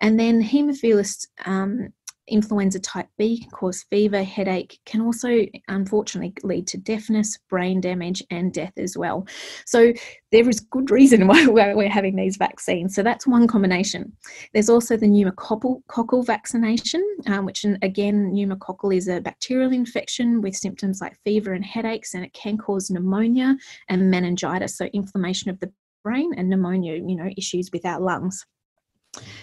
And 0.00 0.18
then 0.18 0.42
haemophilus 0.42 1.26
um, 1.44 1.92
influenza 2.32 2.80
type 2.80 3.08
B 3.18 3.40
can 3.40 3.50
cause 3.50 3.84
fever, 3.90 4.22
headache, 4.22 4.78
can 4.86 5.00
also 5.00 5.46
unfortunately 5.68 6.34
lead 6.42 6.66
to 6.68 6.78
deafness, 6.78 7.38
brain 7.48 7.80
damage, 7.80 8.22
and 8.30 8.52
death 8.52 8.72
as 8.76 8.96
well. 8.96 9.26
So 9.66 9.92
there 10.30 10.48
is 10.48 10.60
good 10.60 10.90
reason 10.90 11.26
why 11.28 11.46
we're 11.46 11.88
having 11.88 12.16
these 12.16 12.36
vaccines. 12.36 12.94
So 12.94 13.02
that's 13.02 13.26
one 13.26 13.46
combination. 13.46 14.12
There's 14.52 14.70
also 14.70 14.96
the 14.96 15.06
pneumococcal 15.06 16.26
vaccination, 16.26 17.04
um, 17.26 17.44
which 17.44 17.64
again, 17.82 18.32
pneumococcal 18.32 18.96
is 18.96 19.08
a 19.08 19.20
bacterial 19.20 19.72
infection 19.72 20.40
with 20.40 20.56
symptoms 20.56 21.00
like 21.00 21.18
fever 21.24 21.52
and 21.52 21.64
headaches, 21.64 22.14
and 22.14 22.24
it 22.24 22.32
can 22.32 22.56
cause 22.58 22.90
pneumonia 22.90 23.56
and 23.88 24.10
meningitis, 24.10 24.76
so 24.76 24.86
inflammation 24.86 25.50
of 25.50 25.60
the 25.60 25.72
brain 26.02 26.32
and 26.36 26.48
pneumonia, 26.48 26.94
you 26.94 27.14
know, 27.14 27.30
issues 27.36 27.70
with 27.72 27.86
our 27.86 28.00
lungs. 28.00 28.44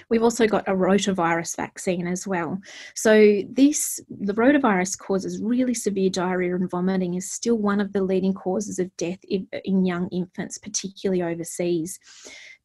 We've 0.10 0.24
also 0.24 0.48
got 0.48 0.68
a 0.68 0.74
rotavirus 0.74 1.56
vaccine 1.56 2.08
as 2.08 2.26
well. 2.26 2.60
So 2.96 3.42
this 3.50 4.00
the 4.10 4.34
rotavirus 4.34 4.98
causes 4.98 5.42
really 5.42 5.74
severe 5.74 6.10
diarrhea 6.10 6.56
and 6.56 6.70
vomiting 6.70 7.14
is 7.14 7.32
still 7.32 7.58
one 7.58 7.80
of 7.80 7.94
the 7.94 8.02
leading 8.02 8.34
causes 8.34 8.80
of 8.80 8.96
death 8.98 9.20
in, 9.28 9.86
young 9.86 10.10
infants, 10.10 10.58
particularly 10.58 11.22
overseas. 11.22 12.00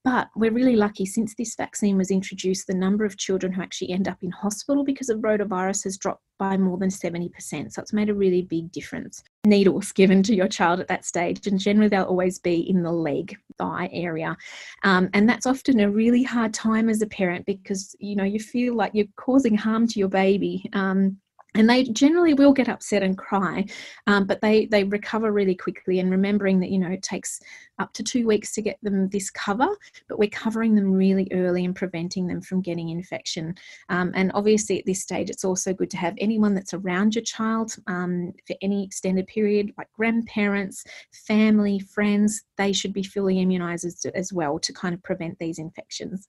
But 0.05 0.29
we're 0.37 0.53
really 0.53 0.77
lucky 0.77 1.07
since 1.07 1.35
this 1.35 1.55
vaccine 1.57 1.97
was 1.97 2.11
introduced, 2.11 2.67
the 2.67 2.75
number 2.75 3.07
of 3.07 3.17
children 3.17 3.53
who 3.55 3.63
actually 3.63 3.91
end 3.91 4.07
up 4.07 4.19
in 4.23 4.31
hospital 4.31 4.85
because 4.85 5.09
of 5.09 5.21
rotavirus 5.21 5.85
has 5.85 5.97
dropped 5.97 6.23
by 6.39 6.59
more 6.59 6.77
than 6.77 6.91
70%. 6.91 7.73
So 7.73 7.81
it's 7.81 7.93
made 7.95 8.11
a 8.11 8.15
really 8.15 8.43
big 8.43 8.71
difference. 8.71 9.23
Needles 9.47 9.93
given 9.93 10.23
to 10.25 10.35
your 10.35 10.49
child 10.49 10.81
at 10.81 10.89
that 10.89 11.07
stage, 11.07 11.47
and 11.47 11.59
generally 11.59 11.89
they'll 11.89 12.05
always 12.05 12.39
be 12.39 12.69
in 12.69 12.83
the 12.83 12.93
leg, 12.93 13.35
thigh 13.57 13.89
area. 13.93 14.37
Um, 14.83 15.09
and 15.15 15.27
that's 15.27 15.47
often 15.47 15.81
a 15.81 15.91
really 15.91 16.23
hard 16.23 16.53
time 16.53 16.91
as 16.91 17.01
a 17.01 17.07
parent 17.07 17.47
because, 17.47 17.97
you 17.99 18.15
know, 18.15 18.25
you 18.25 18.41
feel 18.41 18.75
like 18.75 18.93
you're 18.95 19.07
causing 19.17 19.57
harm 19.57 19.87
to 19.89 19.99
your 19.99 20.09
baby. 20.09 20.69
Um, 20.75 21.19
and 21.55 21.69
they 21.69 21.85
generally 21.85 22.35
will 22.35 22.53
get 22.53 22.69
upset 22.69 23.03
and 23.03 23.17
cry 23.17 23.65
um, 24.07 24.27
but 24.27 24.41
they 24.41 24.67
they 24.67 24.85
recover 24.85 25.33
really 25.33 25.55
quickly. 25.55 26.01
And 26.01 26.11
remembering 26.11 26.61
that 26.61 26.71
you 26.71 26.79
know 26.79 26.91
it 26.91 27.03
takes 27.03 27.41
up 27.79 27.93
to 27.95 28.03
two 28.03 28.27
weeks 28.27 28.53
to 28.53 28.63
get 28.63 28.79
them 28.83 29.09
this 29.09 29.31
cover 29.31 29.69
but 30.09 30.19
we're 30.19 30.29
covering 30.29 30.75
them 30.75 30.93
really 30.93 31.29
early 31.33 31.65
and 31.65 31.75
preventing 31.75 32.27
them 32.27 32.41
from 32.41 32.61
getting 32.61 32.91
infection. 32.91 33.55
Um, 33.89 34.13
and 34.15 34.31
obviously 34.35 34.79
at 34.79 34.87
this 34.87 35.03
stage 35.03 35.31
it's 35.31 35.45
also 35.45 35.73
good 35.73 35.91
to 35.91 35.97
have 35.97 36.15
anyone 36.19 36.55
that's 36.55 36.75
around 36.75 37.15
your 37.15 37.25
child 37.25 37.75
um, 37.87 38.33
for 38.47 38.57
any 38.63 38.85
extended 38.85 39.27
period 39.27 39.73
like 39.79 39.93
grandparents 39.93 40.85
family 41.13 41.79
friends 41.79 42.43
they 42.57 42.73
should 42.73 42.93
be 42.93 43.03
fully 43.03 43.41
immunized 43.41 43.85
as, 43.85 44.05
as 44.15 44.33
well 44.33 44.59
to 44.59 44.73
kind 44.73 44.95
of 44.95 45.03
prevent 45.03 45.39
these 45.39 45.59
infections. 45.59 46.29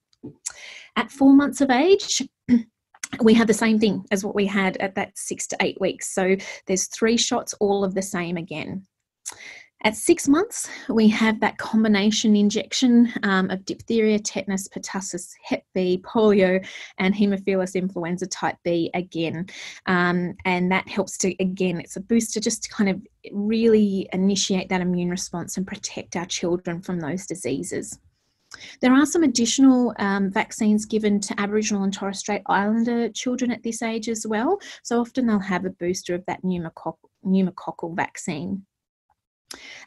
At 0.96 1.12
four 1.12 1.34
months 1.34 1.62
of 1.62 1.70
age 1.70 2.22
we 3.22 3.34
have 3.34 3.48
the 3.48 3.54
same 3.54 3.80
thing 3.80 4.06
as 4.12 4.24
what 4.24 4.36
we 4.36 4.46
had 4.46 4.78
at 4.78 4.96
that 4.96 5.18
six 5.18 5.48
to 5.48 5.58
eight 5.62 5.80
weeks. 5.80 6.14
So 6.14 6.36
there's 6.68 6.88
three 6.88 7.18
shots, 7.18 7.54
all 7.60 7.84
of 7.84 7.94
the 7.94 8.02
same 8.02 8.38
again. 8.38 8.86
At 9.84 9.96
six 9.96 10.28
months, 10.28 10.68
we 10.90 11.08
have 11.10 11.40
that 11.42 11.60
combination 11.60 12.36
injection 12.36 13.14
um, 13.22 13.52
of 13.52 13.66
diphtheria, 13.66 14.18
tetanus, 14.18 14.68
pertussis, 14.68 15.34
Hep 15.44 15.64
B, 15.76 16.02
polio, 16.04 16.66
and 16.98 17.14
Haemophilus 17.14 17.76
influenza 17.76 18.26
type 18.26 18.56
B 18.64 18.90
again. 18.96 19.46
Um, 19.86 20.34
and 20.44 20.72
that 20.72 20.88
helps 20.88 21.20
to, 21.20 21.36
again, 21.40 21.80
it's 21.80 21.98
a 21.98 22.02
booster 22.02 22.40
just 22.40 22.64
to 22.64 22.70
kind 22.70 22.90
of 22.90 23.00
really 23.32 24.10
initiate 24.12 24.70
that 24.70 24.82
immune 24.82 25.12
response 25.12 25.56
and 25.56 25.68
protect 25.68 26.16
our 26.16 26.26
children 26.26 26.82
from 26.82 27.00
those 27.00 27.28
diseases. 27.28 28.00
There 28.82 28.94
are 28.94 29.06
some 29.06 29.24
additional 29.24 29.94
um, 30.00 30.32
vaccines 30.32 30.86
given 30.86 31.20
to 31.22 31.40
Aboriginal 31.40 31.84
and 31.84 31.94
Torres 31.94 32.20
Strait 32.20 32.42
Islander 32.48 33.10
children 33.10 33.52
at 33.52 33.64
this 33.64 33.82
age 33.82 34.10
as 34.10 34.26
well. 34.28 34.60
So 34.84 35.00
often 35.00 35.28
they'll 35.28 35.40
have 35.40 35.66
a 35.66 35.70
booster 35.70 36.16
of 36.16 36.24
that 36.28 36.44
pneumococcal, 36.44 36.98
pneumococcal 37.26 37.96
vaccine. 37.96 38.66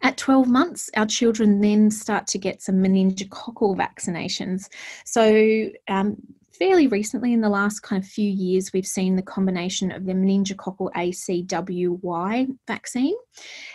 At 0.02 0.16
12 0.16 0.48
months, 0.48 0.90
our 0.96 1.06
children 1.06 1.60
then 1.60 1.90
start 1.90 2.26
to 2.28 2.38
get 2.38 2.62
some 2.62 2.76
meningococcal 2.76 3.76
vaccinations. 3.76 4.68
So, 5.04 5.68
um, 5.88 6.16
fairly 6.58 6.88
recently, 6.88 7.32
in 7.32 7.40
the 7.40 7.48
last 7.48 7.80
kind 7.80 8.02
of 8.02 8.08
few 8.08 8.28
years, 8.28 8.72
we've 8.72 8.86
seen 8.86 9.16
the 9.16 9.22
combination 9.22 9.92
of 9.92 10.04
the 10.04 10.12
meningococcal 10.12 10.92
ACWY 10.92 12.48
vaccine, 12.66 13.14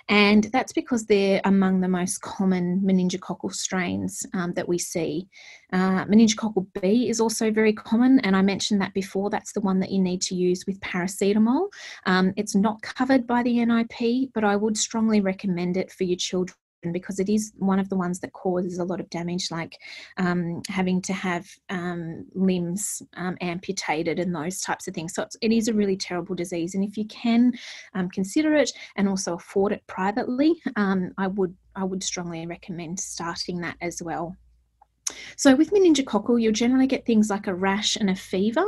and 0.10 0.46
that's 0.46 0.74
because 0.74 1.06
they're 1.06 1.41
among 1.46 1.82
the 1.82 1.88
most 1.88 2.22
common 2.22 2.82
meningococcal 2.82 3.54
strains 3.54 4.26
um, 4.34 4.54
that 4.54 4.67
we 4.67 4.78
see. 4.78 5.28
Uh, 5.72 6.06
meningococcal 6.06 6.67
B 6.82 7.10
is 7.10 7.19
also 7.19 7.52
very 7.52 7.74
common, 7.74 8.19
and 8.19 8.36
I 8.36 8.41
mentioned 8.41 8.82
that 8.82 8.93
before. 8.93 9.30
That's 9.30 9.54
the 9.54 9.62
one 9.62 9.80
that 9.80 9.91
you 9.91 10.02
need 10.02 10.22
to 10.24 10.36
use 10.36 10.65
with 10.67 10.80
paracetamol. 10.82 11.69
Um, 12.06 12.34
it's 12.36 12.56
not 12.56 12.82
covered 12.82 13.26
by 13.26 13.43
the 13.43 13.65
NIP, 13.65 14.32
but 14.34 14.43
I 14.43 14.56
would 14.56 14.78
strongly 14.78 15.22
recommend 15.22 15.78
it 15.78 15.91
for 15.91 16.04
your 16.04 16.17
children 16.17 16.58
because 16.91 17.19
it 17.19 17.30
is 17.30 17.54
one 17.58 17.80
of 17.80 17.89
the 17.89 17.96
ones 17.96 18.19
that 18.19 18.34
causes 18.34 18.80
a 18.80 18.84
lot 18.84 19.00
of 19.00 19.10
damage, 19.10 19.52
like 19.52 19.80
um, 20.17 20.62
having 20.67 21.02
to 21.04 21.13
have 21.13 21.48
um, 21.69 22.26
limbs 22.34 23.02
um, 23.15 23.38
amputated 23.41 24.19
and 24.19 24.36
those 24.36 24.62
types 24.62 24.88
of 24.88 24.93
things. 24.93 25.13
So 25.13 25.28
it 25.41 25.52
is 25.52 25.67
a 25.67 25.74
really 25.74 25.98
terrible 25.98 26.36
disease, 26.36 26.76
and 26.76 26.84
if 26.84 26.98
you 26.98 27.06
can 27.06 27.54
um, 27.93 28.10
consider 28.10 28.56
it 28.56 28.72
and 28.96 29.08
also 29.08 29.36
afford 29.36 29.72
it 29.72 29.86
privately, 29.88 30.62
um, 30.76 31.13
I 31.17 31.28
would 31.28 31.56
I 31.76 31.84
would 31.84 32.04
strongly 32.04 32.46
recommend 32.46 33.00
starting 33.00 33.62
that 33.62 33.78
as 33.82 34.02
well. 34.02 34.36
So, 35.36 35.56
with 35.56 35.71
meningococcal, 35.71 36.41
you'll 36.41 36.54
generally 36.54 36.88
get 36.88 37.06
things 37.06 37.30
like 37.30 37.47
a 37.47 37.54
rash 37.54 37.95
and 37.95 38.10
a 38.10 38.15
fever. 38.15 38.65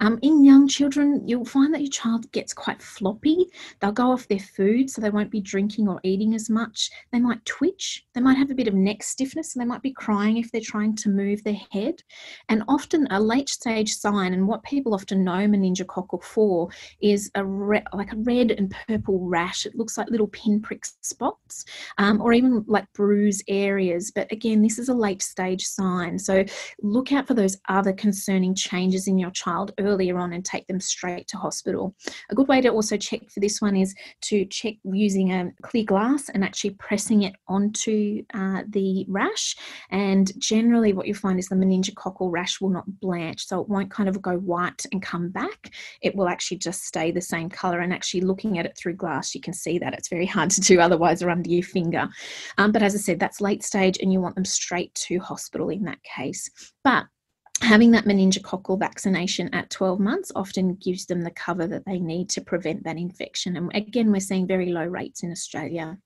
Um, 0.00 0.18
in 0.22 0.44
young 0.44 0.68
children, 0.68 1.26
you'll 1.26 1.44
find 1.44 1.72
that 1.74 1.80
your 1.80 1.90
child 1.90 2.30
gets 2.32 2.52
quite 2.52 2.82
floppy. 2.82 3.46
They'll 3.80 3.92
go 3.92 4.10
off 4.10 4.28
their 4.28 4.38
food, 4.38 4.90
so 4.90 5.00
they 5.00 5.10
won't 5.10 5.30
be 5.30 5.40
drinking 5.40 5.88
or 5.88 6.00
eating 6.02 6.34
as 6.34 6.50
much. 6.50 6.90
They 7.12 7.20
might 7.20 7.44
twitch. 7.44 8.04
They 8.14 8.20
might 8.20 8.36
have 8.36 8.50
a 8.50 8.54
bit 8.54 8.68
of 8.68 8.74
neck 8.74 9.02
stiffness, 9.02 9.54
and 9.54 9.62
they 9.62 9.66
might 9.66 9.82
be 9.82 9.92
crying 9.92 10.36
if 10.36 10.50
they're 10.50 10.60
trying 10.60 10.96
to 10.96 11.08
move 11.08 11.42
their 11.44 11.60
head. 11.70 12.02
And 12.48 12.62
often, 12.68 13.06
a 13.10 13.20
late 13.20 13.48
stage 13.48 13.92
sign, 13.94 14.32
and 14.32 14.46
what 14.46 14.62
people 14.62 14.94
often 14.94 15.24
know 15.24 15.46
meningococcal 15.46 16.22
for, 16.22 16.68
is 17.00 17.30
a 17.34 17.44
re- 17.44 17.84
like 17.92 18.12
a 18.12 18.16
red 18.16 18.52
and 18.52 18.74
purple 18.86 19.20
rash. 19.26 19.66
It 19.66 19.76
looks 19.76 19.96
like 19.96 20.10
little 20.10 20.28
pinprick 20.28 20.84
spots, 21.02 21.64
um, 21.98 22.20
or 22.20 22.32
even 22.32 22.64
like 22.66 22.92
bruise 22.92 23.42
areas. 23.48 24.10
But 24.10 24.30
again, 24.32 24.62
this 24.62 24.78
is 24.78 24.88
a 24.88 24.94
late 24.94 25.22
stage 25.22 25.64
sign. 25.64 25.87
So 26.18 26.44
look 26.82 27.12
out 27.12 27.26
for 27.26 27.34
those 27.34 27.56
other 27.68 27.92
concerning 27.92 28.54
changes 28.54 29.08
in 29.08 29.18
your 29.18 29.30
child 29.30 29.72
earlier 29.78 30.18
on 30.18 30.32
and 30.32 30.44
take 30.44 30.66
them 30.66 30.80
straight 30.80 31.26
to 31.28 31.36
hospital. 31.36 31.94
A 32.30 32.34
good 32.34 32.48
way 32.48 32.60
to 32.60 32.68
also 32.68 32.96
check 32.96 33.30
for 33.30 33.40
this 33.40 33.60
one 33.60 33.76
is 33.76 33.94
to 34.22 34.44
check 34.46 34.74
using 34.84 35.32
a 35.32 35.50
clear 35.62 35.84
glass 35.84 36.28
and 36.28 36.44
actually 36.44 36.70
pressing 36.70 37.22
it 37.22 37.34
onto 37.46 38.22
uh, 38.34 38.62
the 38.68 39.06
rash. 39.08 39.56
And 39.90 40.30
generally, 40.38 40.92
what 40.92 41.06
you'll 41.06 41.16
find 41.16 41.38
is 41.38 41.48
the 41.48 41.56
meningococcal 41.56 42.30
rash 42.30 42.60
will 42.60 42.70
not 42.70 43.00
blanch, 43.00 43.46
so 43.46 43.60
it 43.60 43.68
won't 43.68 43.90
kind 43.90 44.08
of 44.08 44.20
go 44.20 44.36
white 44.38 44.84
and 44.92 45.02
come 45.02 45.30
back. 45.30 45.72
It 46.02 46.14
will 46.14 46.28
actually 46.28 46.58
just 46.58 46.84
stay 46.84 47.10
the 47.10 47.20
same 47.20 47.48
color. 47.48 47.80
And 47.80 47.92
actually, 47.92 48.22
looking 48.22 48.58
at 48.58 48.66
it 48.66 48.76
through 48.76 48.94
glass, 48.94 49.34
you 49.34 49.40
can 49.40 49.52
see 49.52 49.78
that 49.78 49.94
it's 49.94 50.08
very 50.08 50.26
hard 50.26 50.50
to 50.50 50.60
do 50.60 50.80
otherwise 50.80 51.22
or 51.22 51.30
under 51.30 51.50
your 51.50 51.62
finger. 51.62 52.08
Um, 52.58 52.72
but 52.72 52.82
as 52.82 52.94
I 52.94 52.98
said, 52.98 53.20
that's 53.20 53.40
late 53.40 53.62
stage, 53.62 53.98
and 54.00 54.12
you 54.12 54.20
want 54.20 54.34
them 54.34 54.44
straight 54.44 54.94
to 54.94 55.18
hospital 55.18 55.70
in 55.78 55.84
that 55.84 56.02
case. 56.02 56.50
But 56.84 57.06
having 57.60 57.90
that 57.92 58.04
meningococcal 58.04 58.78
vaccination 58.78 59.52
at 59.52 59.70
12 59.70 59.98
months 60.00 60.32
often 60.34 60.74
gives 60.76 61.06
them 61.06 61.22
the 61.22 61.30
cover 61.30 61.66
that 61.66 61.84
they 61.86 61.98
need 61.98 62.28
to 62.30 62.40
prevent 62.40 62.84
that 62.84 62.96
infection. 62.96 63.56
And 63.56 63.70
again, 63.74 64.12
we're 64.12 64.20
seeing 64.20 64.46
very 64.46 64.72
low 64.72 64.84
rates 64.84 65.22
in 65.22 65.32
Australia. 65.32 65.98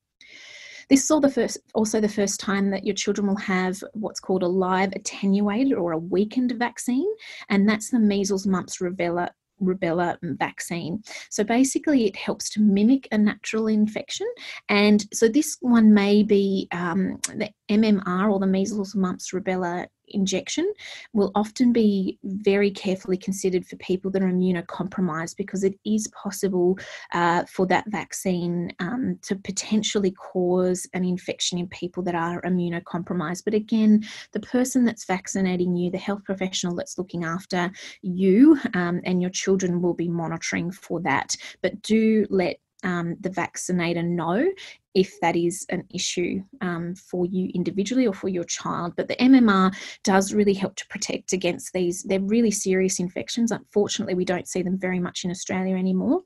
This 0.89 1.11
is 1.11 1.21
the 1.21 1.31
first, 1.31 1.59
also 1.75 2.01
the 2.01 2.09
first 2.09 2.41
time 2.41 2.71
that 2.71 2.85
your 2.85 2.95
children 2.95 3.27
will 3.27 3.37
have 3.37 3.83
what's 3.95 4.21
called 4.21 4.43
a 4.43 4.49
live 4.49 4.93
attenuated 4.95 5.73
or 5.75 5.93
a 5.93 5.99
weakened 5.99 6.53
vaccine, 6.53 7.09
and 7.49 7.69
that's 7.69 7.91
the 7.91 7.99
measles, 7.99 8.47
mumps, 8.47 8.79
rubella, 8.79 9.31
rubella 9.63 10.17
vaccine. 10.23 11.03
So 11.31 11.45
basically, 11.45 12.07
it 12.07 12.17
helps 12.17 12.51
to 12.51 12.61
mimic 12.61 13.09
a 13.13 13.19
natural 13.19 13.67
infection. 13.69 14.27
And 14.69 15.07
so 15.13 15.29
this 15.29 15.57
one 15.61 15.95
may 15.95 16.23
be 16.23 16.69
um, 16.73 17.21
the 17.35 17.51
MMR 17.71 18.33
or 18.33 18.39
the 18.39 18.47
measles, 18.47 18.95
mumps, 18.95 19.31
rubella 19.33 19.87
injection 20.09 20.71
will 21.13 21.31
often 21.35 21.73
be 21.73 22.19
very 22.25 22.71
carefully 22.71 23.17
considered 23.17 23.67
for 23.67 23.77
people 23.77 24.11
that 24.11 24.23
are 24.23 24.31
immunocompromised 24.31 25.37
because 25.37 25.65
it 25.65 25.79
is 25.85 26.09
possible 26.09 26.79
uh, 27.13 27.45
for 27.45 27.67
that 27.67 27.85
vaccine 27.89 28.73
um, 28.81 29.19
to 29.23 29.37
potentially 29.37 30.13
cause 30.13 30.87
an 30.95 31.05
infection 31.05 31.59
in 31.59 31.67
people 31.69 32.03
that 32.03 32.15
are 32.15 32.43
immunocompromised. 32.43 33.45
But 33.45 33.55
again, 33.55 34.05
the 34.33 34.41
person 34.41 34.85
that's 34.85 35.05
vaccinating 35.05 35.77
you, 35.77 35.91
the 35.91 35.99
health 35.99 36.25
professional 36.25 36.75
that's 36.75 36.99
looking 36.99 37.25
after 37.25 37.71
you 38.03 38.59
um, 38.75 39.01
and 39.05 39.21
your 39.21 39.31
children 39.31 39.83
will 39.83 39.95
be 39.95 40.09
monitoring 40.09 40.71
for 40.71 41.01
that. 41.01 41.37
But 41.63 41.83
do 41.83 42.27
let 42.31 42.59
um, 42.83 43.17
the 43.21 43.31
vaccinator 43.31 44.03
know 44.03 44.47
if 44.95 45.19
that 45.21 45.37
is 45.37 45.65
an 45.71 45.85
issue 45.95 46.43
um, 46.61 46.95
for 46.95 47.25
you 47.27 47.51
individually 47.55 48.07
or 48.07 48.13
for 48.13 48.29
your 48.29 48.45
child. 48.45 48.95
But 48.97 49.09
the 49.09 49.17
MMR 49.17 49.75
does 50.05 50.35
really 50.35 50.55
help 50.55 50.77
to 50.77 50.87
protect 50.89 51.33
against 51.33 51.73
these. 51.73 52.03
They're 52.03 52.21
really 52.21 52.51
serious 52.51 53.01
infections. 53.01 53.53
Unfortunately, 53.53 54.15
we 54.15 54.25
don't 54.25 54.49
see 54.49 54.63
them 54.63 54.79
very 54.79 55.01
much 55.01 55.25
in 55.25 55.31
Australia 55.31 55.77
anymore 55.77 56.23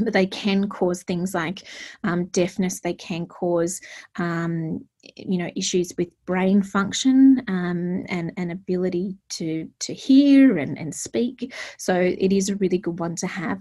but 0.00 0.12
they 0.12 0.26
can 0.26 0.68
cause 0.68 1.02
things 1.02 1.34
like 1.34 1.62
um, 2.02 2.26
deafness 2.26 2.80
they 2.80 2.94
can 2.94 3.26
cause 3.26 3.80
um, 4.16 4.84
you 5.16 5.38
know 5.38 5.50
issues 5.54 5.92
with 5.96 6.08
brain 6.26 6.62
function 6.62 7.42
um, 7.48 8.04
and 8.08 8.32
and 8.36 8.50
ability 8.50 9.16
to 9.28 9.68
to 9.78 9.94
hear 9.94 10.58
and, 10.58 10.78
and 10.78 10.94
speak 10.94 11.52
so 11.78 11.94
it 11.94 12.32
is 12.32 12.48
a 12.48 12.56
really 12.56 12.78
good 12.78 12.98
one 12.98 13.14
to 13.14 13.26
have 13.26 13.60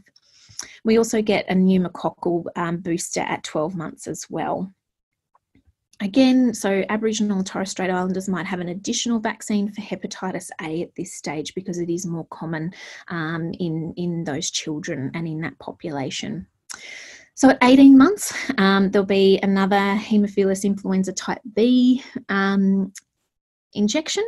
we 0.83 0.97
also 0.97 1.21
get 1.21 1.49
a 1.49 1.53
pneumococcal 1.53 2.45
um, 2.55 2.77
booster 2.77 3.21
at 3.21 3.43
12 3.43 3.75
months 3.75 4.07
as 4.07 4.25
well. 4.29 4.71
Again, 6.01 6.53
so 6.53 6.83
Aboriginal 6.89 7.37
and 7.37 7.47
Torres 7.47 7.69
Strait 7.69 7.89
Islanders 7.89 8.27
might 8.27 8.45
have 8.45 8.59
an 8.59 8.69
additional 8.69 9.19
vaccine 9.19 9.71
for 9.71 9.81
hepatitis 9.81 10.49
A 10.61 10.81
at 10.81 10.95
this 10.95 11.13
stage 11.13 11.53
because 11.55 11.77
it 11.77 11.89
is 11.89 12.05
more 12.05 12.25
common 12.29 12.73
um, 13.09 13.53
in, 13.59 13.93
in 13.95 14.23
those 14.23 14.49
children 14.49 15.11
and 15.13 15.27
in 15.27 15.39
that 15.41 15.57
population. 15.59 16.47
So 17.35 17.49
at 17.49 17.57
18 17.63 17.97
months, 17.97 18.33
um, 18.57 18.91
there'll 18.91 19.05
be 19.05 19.39
another 19.41 19.75
Haemophilus 19.75 20.65
influenza 20.65 21.13
type 21.13 21.41
B 21.55 22.03
um, 22.29 22.91
injection, 23.75 24.23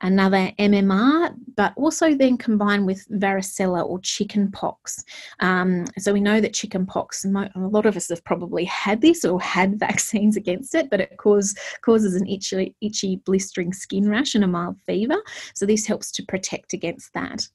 another 0.00 0.52
MMR, 0.58 1.34
but 1.56 1.72
also 1.76 2.14
then 2.14 2.36
combined 2.36 2.86
with 2.86 3.06
varicella 3.08 3.84
or 3.84 3.98
chicken 4.00 4.50
pox. 4.50 5.04
Um, 5.40 5.86
so 5.98 6.12
we 6.12 6.20
know 6.20 6.40
that 6.40 6.54
chicken 6.54 6.86
pox, 6.86 7.24
a 7.24 7.50
lot 7.56 7.86
of 7.86 7.96
us 7.96 8.08
have 8.08 8.24
probably 8.24 8.64
had 8.64 9.00
this 9.00 9.24
or 9.24 9.40
had 9.40 9.78
vaccines 9.80 10.36
against 10.36 10.74
it, 10.74 10.90
but 10.90 11.00
it 11.00 11.16
cause, 11.18 11.54
causes 11.82 12.14
an 12.14 12.26
itchy, 12.26 12.74
itchy, 12.80 13.16
blistering 13.24 13.72
skin 13.72 14.08
rash 14.08 14.34
and 14.34 14.44
a 14.44 14.48
mild 14.48 14.78
fever. 14.86 15.16
So 15.54 15.66
this 15.66 15.86
helps 15.86 16.10
to 16.12 16.24
protect 16.24 16.72
against 16.72 17.12
that. 17.14 17.46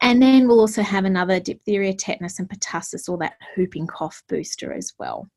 And 0.00 0.20
then 0.22 0.48
we'll 0.48 0.60
also 0.60 0.82
have 0.82 1.04
another 1.04 1.40
diphtheria, 1.40 1.94
tetanus, 1.94 2.38
and 2.38 2.48
pertussis 2.48 3.08
or 3.08 3.18
that 3.18 3.34
whooping 3.56 3.86
cough 3.86 4.22
booster 4.28 4.72
as 4.72 4.92
well. 4.98 5.28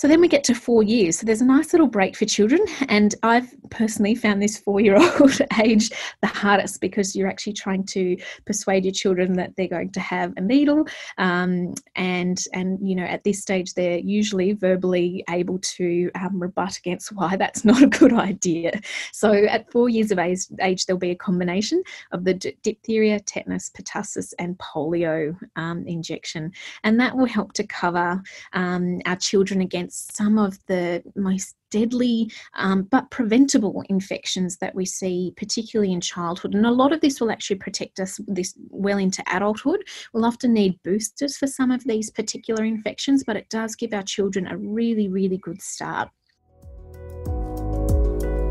So 0.00 0.08
then 0.08 0.22
we 0.22 0.28
get 0.28 0.44
to 0.44 0.54
four 0.54 0.82
years. 0.82 1.18
So 1.18 1.26
there's 1.26 1.42
a 1.42 1.44
nice 1.44 1.74
little 1.74 1.86
break 1.86 2.16
for 2.16 2.24
children. 2.24 2.60
And 2.88 3.14
I've 3.22 3.54
personally 3.68 4.14
found 4.14 4.40
this 4.40 4.56
four 4.56 4.80
year 4.80 4.96
old 4.96 5.38
age 5.62 5.90
the 6.22 6.26
hardest 6.26 6.80
because 6.80 7.14
you're 7.14 7.28
actually 7.28 7.52
trying 7.52 7.84
to 7.88 8.16
persuade 8.46 8.86
your 8.86 8.94
children 8.94 9.34
that 9.34 9.54
they're 9.56 9.68
going 9.68 9.92
to 9.92 10.00
have 10.00 10.32
a 10.38 10.40
needle. 10.40 10.86
Um, 11.18 11.74
and, 11.96 12.42
and, 12.54 12.78
you 12.80 12.94
know, 12.94 13.04
at 13.04 13.24
this 13.24 13.42
stage, 13.42 13.74
they're 13.74 13.98
usually 13.98 14.54
verbally 14.54 15.22
able 15.28 15.58
to 15.58 16.10
um, 16.14 16.40
rebut 16.40 16.78
against 16.78 17.12
why 17.12 17.36
that's 17.36 17.66
not 17.66 17.82
a 17.82 17.86
good 17.86 18.14
idea. 18.14 18.80
So 19.12 19.34
at 19.34 19.70
four 19.70 19.90
years 19.90 20.10
of 20.10 20.18
age, 20.18 20.46
age 20.62 20.86
there'll 20.86 20.98
be 20.98 21.10
a 21.10 21.14
combination 21.14 21.82
of 22.12 22.24
the 22.24 22.32
diphtheria, 22.62 23.20
tetanus, 23.20 23.70
pertussis, 23.78 24.32
and 24.38 24.56
polio 24.56 25.36
um, 25.56 25.86
injection. 25.86 26.52
And 26.84 26.98
that 27.00 27.14
will 27.14 27.26
help 27.26 27.52
to 27.52 27.66
cover 27.66 28.22
um, 28.54 29.02
our 29.04 29.16
children 29.16 29.60
against 29.60 29.89
some 29.90 30.38
of 30.38 30.58
the 30.66 31.02
most 31.16 31.56
deadly 31.70 32.30
um, 32.54 32.82
but 32.90 33.10
preventable 33.10 33.82
infections 33.88 34.56
that 34.58 34.74
we 34.74 34.84
see, 34.84 35.32
particularly 35.36 35.92
in 35.92 36.00
childhood. 36.00 36.54
And 36.54 36.66
a 36.66 36.70
lot 36.70 36.92
of 36.92 37.00
this 37.00 37.20
will 37.20 37.30
actually 37.30 37.56
protect 37.56 38.00
us 38.00 38.20
this 38.26 38.54
well 38.70 38.98
into 38.98 39.22
adulthood. 39.32 39.84
We'll 40.12 40.24
often 40.24 40.52
need 40.52 40.80
boosters 40.82 41.36
for 41.36 41.46
some 41.46 41.70
of 41.70 41.84
these 41.84 42.10
particular 42.10 42.64
infections, 42.64 43.24
but 43.24 43.36
it 43.36 43.48
does 43.48 43.76
give 43.76 43.92
our 43.92 44.02
children 44.02 44.46
a 44.46 44.56
really, 44.56 45.08
really 45.08 45.38
good 45.38 45.62
start. 45.62 46.08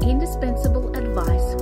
Indispensable 0.01 0.95
advice 0.95 1.58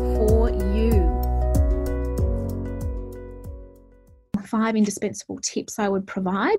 five 4.38 4.76
indispensable 4.76 5.40
tips 5.42 5.80
I 5.80 5.90
would 5.90 6.06
provide 6.08 6.58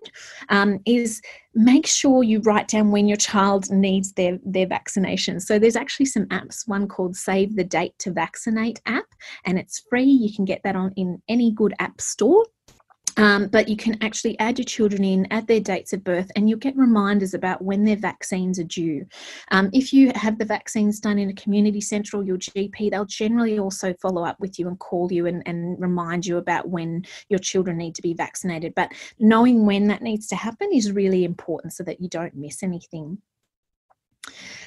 um, 0.49 0.81
is 0.87 1.21
make 1.55 1.87
sure 1.87 2.23
you 2.23 2.41
write 2.41 2.69
down 2.69 2.91
when 2.91 3.09
your 3.09 3.17
child 3.17 3.71
needs 3.71 4.13
their, 4.13 4.39
their 4.45 4.67
vaccination. 4.67 5.41
So 5.41 5.59
there's 5.59 5.77
actually 5.77 6.07
some 6.07 6.27
apps, 6.27 6.69
one 6.69 6.89
called 6.89 7.17
Save 7.17 7.57
the 7.57 7.65
Date 7.65 7.99
to 8.01 8.13
Vaccinate 8.13 8.81
app, 8.87 9.07
and 9.45 9.59
it's 9.59 9.85
free. 9.91 10.05
You 10.05 10.35
can 10.35 10.45
get 10.45 10.63
that 10.65 10.77
on 10.77 10.93
in 10.97 11.21
any 11.29 11.53
good 11.53 11.75
app 11.79 12.01
store. 12.01 12.45
Um, 13.19 13.49
but 13.49 13.69
you 13.69 13.77
can 13.77 14.01
actually 14.03 14.39
add 14.39 14.59
your 14.59 14.65
children 14.65 15.05
in 15.05 15.27
at 15.33 15.47
their 15.47 15.61
dates 15.61 15.93
of 15.93 16.05
birth 16.05 16.31
and 16.37 16.49
you'll 16.49 16.59
get 16.59 16.77
reminders 16.77 17.35
about 17.35 17.61
when 17.61 17.85
their 17.85 17.97
vaccines 17.97 18.59
are 18.59 18.65
due. 18.65 19.05
Um, 19.51 19.71
if 19.73 19.93
you 19.93 20.13
have 20.15 20.39
the 20.39 20.45
vaccines 20.45 21.01
done 21.01 21.19
in 21.19 21.29
a 21.29 21.35
community 21.35 21.81
centre 21.81 22.17
or 22.17 22.23
your 22.23 22.39
GP, 22.39 22.91
they'll 22.91 23.05
generally 23.05 23.59
also 23.59 23.93
follow 23.95 24.25
up 24.25 24.39
with 24.39 24.59
you 24.59 24.69
and 24.69 24.79
call 24.79 25.13
you 25.13 25.27
and, 25.27 25.43
and 25.47 25.81
remind 25.81 26.27
you 26.27 26.39
about 26.39 26.69
when 26.69 27.05
your 27.29 27.41
children 27.41 27.77
need 27.77 27.97
to 27.97 28.03
be 28.03 28.15
vaccinated. 28.15 28.73
But 28.77 28.93
knowing 29.19 29.67
when 29.67 29.89
that 29.89 30.03
needs 30.03 30.29
to 30.29 30.37
happen 30.37 30.71
is 30.73 30.93
really 30.93 31.25
important 31.25 31.73
so 31.73 31.83
that 31.85 32.01
you 32.01 32.09
don't 32.09 32.37
miss 32.37 32.63
anything. 32.63 33.19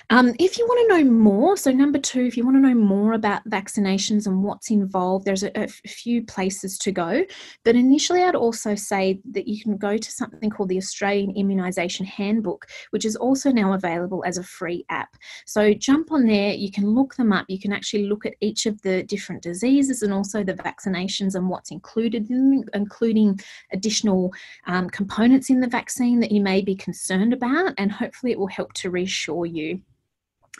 Um, 0.09 0.33
if 0.39 0.57
you 0.57 0.65
want 0.65 0.89
to 0.89 0.97
know 0.97 1.11
more, 1.11 1.55
so 1.55 1.71
number 1.71 1.99
two, 1.99 2.23
if 2.23 2.35
you 2.35 2.43
want 2.43 2.57
to 2.57 2.61
know 2.61 2.75
more 2.75 3.13
about 3.13 3.47
vaccinations 3.49 4.27
and 4.27 4.43
what's 4.43 4.69
involved, 4.69 5.25
there's 5.25 5.43
a, 5.43 5.51
a 5.57 5.67
few 5.67 6.23
places 6.25 6.77
to 6.79 6.91
go. 6.91 7.23
But 7.63 7.75
initially, 7.75 8.23
I'd 8.23 8.35
also 8.35 8.75
say 8.75 9.19
that 9.31 9.47
you 9.47 9.61
can 9.61 9.77
go 9.77 9.97
to 9.97 10.11
something 10.11 10.49
called 10.49 10.69
the 10.69 10.77
Australian 10.77 11.33
Immunisation 11.33 12.05
Handbook, 12.05 12.67
which 12.89 13.05
is 13.05 13.15
also 13.15 13.51
now 13.51 13.73
available 13.73 14.23
as 14.25 14.37
a 14.37 14.43
free 14.43 14.85
app. 14.89 15.15
So 15.45 15.73
jump 15.73 16.11
on 16.11 16.25
there, 16.25 16.53
you 16.53 16.71
can 16.71 16.89
look 16.89 17.15
them 17.15 17.31
up, 17.31 17.45
you 17.47 17.59
can 17.59 17.71
actually 17.71 18.05
look 18.07 18.25
at 18.25 18.35
each 18.41 18.65
of 18.65 18.81
the 18.81 19.03
different 19.03 19.43
diseases 19.43 20.01
and 20.01 20.11
also 20.11 20.43
the 20.43 20.53
vaccinations 20.53 21.35
and 21.35 21.49
what's 21.49 21.71
included 21.71 22.29
in 22.29 22.65
including 22.73 23.39
additional 23.71 24.33
um, 24.67 24.89
components 24.89 25.49
in 25.49 25.59
the 25.59 25.67
vaccine 25.67 26.19
that 26.19 26.31
you 26.31 26.41
may 26.41 26.61
be 26.61 26.75
concerned 26.75 27.33
about, 27.33 27.73
and 27.77 27.91
hopefully 27.91 28.31
it 28.31 28.39
will 28.39 28.47
help 28.47 28.73
to 28.73 28.89
reassure 28.89 29.45
you. 29.45 29.81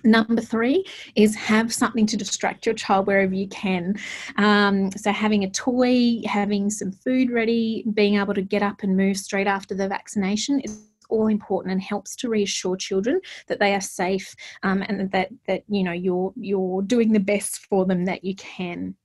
Number 0.04 0.42
three 0.42 0.86
is 1.16 1.36
have 1.36 1.74
something 1.74 2.06
to 2.08 2.18
distract 2.18 2.66
your 2.66 2.74
child 2.74 3.08
wherever 3.08 3.34
you 3.34 3.48
can. 3.50 3.96
Um, 4.38 4.92
so, 4.92 5.12
having 5.12 5.44
a 5.44 5.50
toy, 5.50 6.22
having 6.26 6.70
some 6.70 6.92
food 6.92 7.30
ready, 7.30 7.84
being 7.94 8.16
able 8.16 8.34
to 8.34 8.42
get 8.42 8.64
up 8.64 8.84
and 8.84 8.98
move 8.98 9.18
straight 9.18 9.48
after 9.48 9.76
the 9.76 9.88
vaccination 9.88 10.60
is 10.62 10.80
all 11.10 11.28
important 11.28 11.74
and 11.74 11.82
helps 11.82 12.16
to 12.16 12.30
reassure 12.30 12.78
children 12.78 13.20
that 13.48 13.60
they 13.60 13.76
are 13.76 13.82
safe 13.82 14.34
um, 14.64 14.82
and 14.82 15.12
that 15.12 15.30
that 15.46 15.64
you 15.68 15.84
know 15.84 15.92
you're 15.92 16.34
you're 16.36 16.82
doing 16.82 17.12
the 17.12 17.20
best 17.20 17.66
for 17.68 17.86
them 17.86 18.06
that 18.06 18.24
you 18.24 18.36
can. 18.36 18.96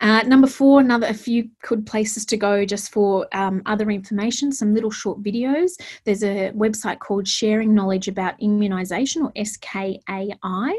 Uh, 0.00 0.22
number 0.22 0.46
four, 0.46 0.80
another 0.80 1.06
a 1.06 1.14
few 1.14 1.48
good 1.62 1.86
places 1.86 2.26
to 2.26 2.36
go 2.36 2.66
just 2.66 2.92
for 2.92 3.26
um, 3.32 3.62
other 3.66 3.90
information, 3.90 4.52
some 4.52 4.74
little 4.74 4.90
short 4.90 5.22
videos. 5.22 5.70
There's 6.04 6.22
a 6.22 6.52
website 6.52 6.98
called 6.98 7.26
Sharing 7.26 7.74
Knowledge 7.74 8.08
About 8.08 8.38
Immunisation 8.40 9.24
or 9.24 9.32
SKAI. 9.32 10.74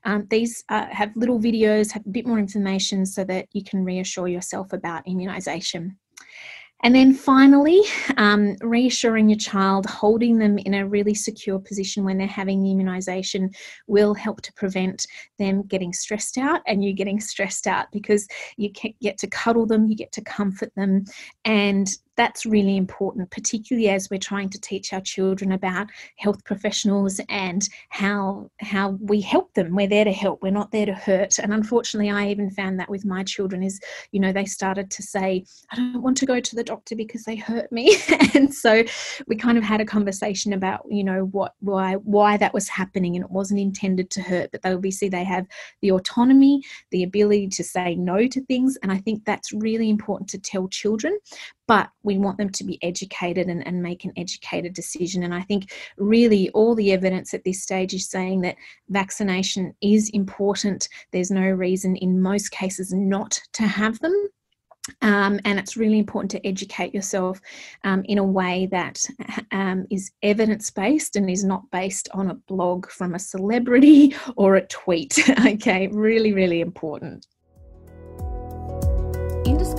Um, 0.06 0.28
these 0.30 0.64
uh, 0.70 0.88
have 0.92 1.16
little 1.16 1.40
videos, 1.40 1.92
have 1.92 2.06
a 2.06 2.10
bit 2.10 2.28
more 2.28 2.40
information 2.40 3.06
so 3.06 3.24
that 3.26 3.48
you 3.54 3.64
can 3.64 3.84
reassure 3.84 4.28
yourself 4.28 4.74
about 4.74 5.06
immunisation. 5.06 5.96
And 6.82 6.96
then 6.96 7.14
finally, 7.14 7.82
um, 8.16 8.56
reassuring 8.62 9.28
your 9.28 9.38
child, 9.38 9.86
holding 9.86 10.38
them 10.38 10.58
in 10.60 10.76
a 10.76 10.88
really 10.88 11.14
secure 11.14 11.60
position 11.60 12.06
when 12.06 12.18
they're 12.18 12.26
having 12.26 12.64
the 12.64 12.70
immunisation 12.70 13.54
will 13.88 14.14
help 14.14 14.42
to 14.44 14.54
prevent 14.54 15.06
them 15.40 15.64
getting 15.64 15.92
stressed 15.92 16.38
out 16.38 16.62
and 16.68 16.84
you 16.84 16.94
getting 16.94 17.20
stressed 17.20 17.68
out 17.68 17.88
because 17.92 18.26
you 18.56 18.72
get 19.02 19.18
to 19.18 19.28
cuddle 19.28 19.66
them, 19.66 19.88
you 19.88 19.96
get 19.96 20.14
to 20.14 20.22
comfort 20.22 20.72
them, 20.76 21.04
and 21.44 21.98
that's 22.20 22.46
really 22.46 22.76
important, 22.76 23.32
particularly 23.32 23.88
as 23.88 24.10
we're 24.10 24.20
trying 24.20 24.50
to 24.50 24.60
teach 24.60 24.92
our 24.92 25.00
children 25.00 25.54
about 25.54 25.88
health 26.18 26.44
professionals 26.44 27.22
and 27.30 27.70
how 27.88 28.52
how 28.60 28.98
we 29.00 29.22
help 29.22 29.54
them. 29.54 29.74
We're 29.74 29.88
there 29.88 30.04
to 30.04 30.12
help. 30.12 30.44
We're 30.44 30.52
not 30.52 30.74
there 30.74 30.86
to 30.86 30.94
hurt. 30.94 31.40
And 31.40 31.54
unfortunately, 31.54 32.10
I 32.10 32.28
even 32.28 32.52
found 32.52 32.78
that 32.78 32.90
with 32.90 33.06
my 33.06 33.24
children 33.24 33.64
is, 33.64 33.80
you 34.12 34.20
know, 34.20 34.34
they 34.34 34.44
started 34.44 34.92
to 34.92 35.02
say, 35.02 35.46
"I 35.72 35.78
don't 35.78 36.02
want 36.02 36.18
to 36.18 36.26
go 36.26 36.42
to 36.42 36.56
the 36.58 36.64
doctor 36.64 36.94
because 36.94 37.24
they 37.24 37.38
hurt 37.38 37.72
me," 37.72 37.96
and 38.36 38.54
so 38.54 38.84
we 39.28 39.38
kind 39.38 39.58
of 39.58 39.64
had 39.64 39.80
a 39.80 39.86
conversation 39.86 40.52
about, 40.52 40.82
you 40.90 41.06
know, 41.06 41.30
what 41.32 41.54
why 41.62 41.94
why 41.94 42.36
that 42.36 42.54
was 42.54 42.68
happening, 42.68 43.16
and 43.16 43.24
it 43.24 43.32
wasn't 43.32 43.62
intended 43.62 44.10
to 44.10 44.22
hurt, 44.22 44.52
but 44.52 44.62
they 44.62 44.74
obviously 44.74 45.08
they 45.08 45.24
have 45.24 45.48
the 45.82 45.92
autonomy, 45.92 46.62
the 46.92 47.04
ability 47.04 47.48
to 47.48 47.64
say 47.64 47.96
no 47.96 48.28
to 48.28 48.42
things, 48.42 48.78
and 48.84 48.92
I 48.92 48.98
think 48.98 49.24
that's 49.24 49.54
really 49.54 49.90
important 49.90 50.30
to 50.32 50.38
tell 50.38 50.68
children 50.68 51.18
but 51.70 51.92
we 52.02 52.18
want 52.18 52.40
them 52.40 52.50
to 52.50 52.64
be 52.64 52.80
educated 52.82 53.46
and, 53.48 53.66
and 53.68 53.84
make 53.84 54.04
an 54.04 54.12
educated 54.18 54.74
decision. 54.74 55.22
And 55.22 55.36
I 55.36 55.42
think 55.42 55.72
really 55.98 56.50
all 56.50 56.74
the 56.74 56.92
evidence 56.92 57.36
at 57.36 57.44
this 57.44 57.62
stage 57.62 57.94
is 57.94 58.10
saying 58.10 58.42
that 58.42 58.56
vaccination 58.90 59.76
is 59.80 60.10
important. 60.10 60.90
There's 61.12 61.30
no 61.30 61.48
reason 61.48 61.96
in 61.96 62.24
most 62.24 62.50
cases 62.50 62.92
not 62.92 63.40
to 63.54 63.68
have 63.68 64.00
them. 64.00 64.30
Um, 65.04 65.40
and 65.46 65.60
it's 65.60 65.78
really 65.78 66.00
important 66.00 66.32
to 66.32 66.48
educate 66.48 66.92
yourself 66.92 67.40
um, 67.84 68.02
in 68.06 68.18
a 68.18 68.24
way 68.24 68.68
that 68.72 69.06
um, 69.52 69.86
is 69.92 70.10
evidence 70.24 70.72
based 70.72 71.18
and 71.18 71.30
is 71.30 71.44
not 71.44 71.70
based 71.70 72.10
on 72.14 72.32
a 72.32 72.42
blog 72.48 72.90
from 72.90 73.14
a 73.14 73.20
celebrity 73.20 74.16
or 74.38 74.56
a 74.56 74.66
tweet. 74.66 75.20
okay, 75.46 75.88
really, 75.90 76.34
really 76.34 76.62
important. 76.62 77.28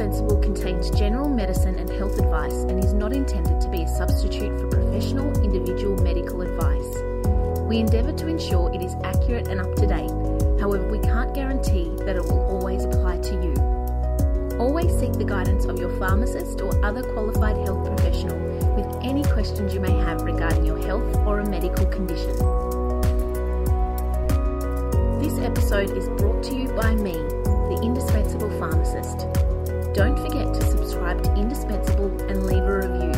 Indispensable 0.00 0.40
contains 0.40 0.90
general 0.98 1.28
medicine 1.28 1.78
and 1.78 1.90
health 1.90 2.18
advice 2.18 2.54
and 2.54 2.82
is 2.82 2.94
not 2.94 3.12
intended 3.12 3.60
to 3.60 3.68
be 3.68 3.82
a 3.82 3.88
substitute 3.88 4.58
for 4.58 4.66
professional 4.68 5.28
individual 5.44 5.94
medical 6.02 6.40
advice. 6.40 6.96
We 7.68 7.80
endeavour 7.80 8.14
to 8.14 8.26
ensure 8.26 8.72
it 8.72 8.80
is 8.80 8.94
accurate 9.04 9.48
and 9.48 9.60
up 9.60 9.76
to 9.76 9.86
date, 9.86 10.08
however, 10.58 10.88
we 10.88 11.00
can't 11.00 11.34
guarantee 11.34 11.92
that 12.06 12.16
it 12.16 12.22
will 12.22 12.40
always 12.48 12.84
apply 12.84 13.18
to 13.18 13.34
you. 13.44 14.58
Always 14.58 14.90
seek 14.98 15.12
the 15.12 15.24
guidance 15.24 15.66
of 15.66 15.78
your 15.78 15.94
pharmacist 15.98 16.62
or 16.62 16.82
other 16.82 17.02
qualified 17.02 17.58
health 17.58 17.86
professional 17.86 18.38
with 18.74 18.86
any 19.04 19.22
questions 19.24 19.74
you 19.74 19.80
may 19.80 19.92
have 19.92 20.22
regarding 20.22 20.64
your 20.64 20.78
health 20.78 21.14
or 21.26 21.40
a 21.40 21.46
medical 21.46 21.84
condition. 21.84 22.32
This 25.20 25.38
episode 25.40 25.90
is 25.90 26.08
brought 26.08 26.42
to 26.44 26.54
you 26.54 26.68
by 26.68 26.94
me, 26.94 27.12
the 27.12 27.80
indispensable 27.82 28.48
pharmacist. 28.58 29.49
Don't 29.92 30.16
forget 30.16 30.54
to 30.54 30.70
subscribe 30.70 31.22
to 31.24 31.34
Indispensable 31.34 32.16
and 32.28 32.46
leave 32.46 32.62
a 32.62 32.76
review 32.76 33.12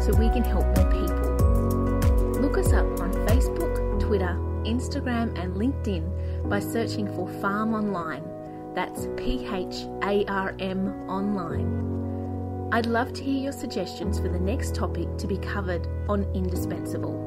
so 0.00 0.12
we 0.18 0.28
can 0.30 0.42
help 0.42 0.64
more 0.76 0.90
people. 0.90 2.40
Look 2.40 2.58
us 2.58 2.72
up 2.72 2.84
on 3.00 3.12
Facebook, 3.26 4.00
Twitter, 4.00 4.36
Instagram, 4.64 5.38
and 5.38 5.54
LinkedIn 5.54 6.48
by 6.48 6.58
searching 6.58 7.06
for 7.06 7.28
Pharm 7.28 7.74
Online. 7.74 8.24
That's 8.74 9.06
P 9.16 9.46
H 9.46 9.86
A 10.02 10.24
R 10.26 10.54
M 10.58 11.08
Online. 11.08 12.68
I'd 12.72 12.86
love 12.86 13.12
to 13.12 13.22
hear 13.22 13.40
your 13.40 13.52
suggestions 13.52 14.18
for 14.18 14.28
the 14.28 14.40
next 14.40 14.74
topic 14.74 15.16
to 15.18 15.26
be 15.28 15.38
covered 15.38 15.86
on 16.08 16.24
Indispensable. 16.34 17.25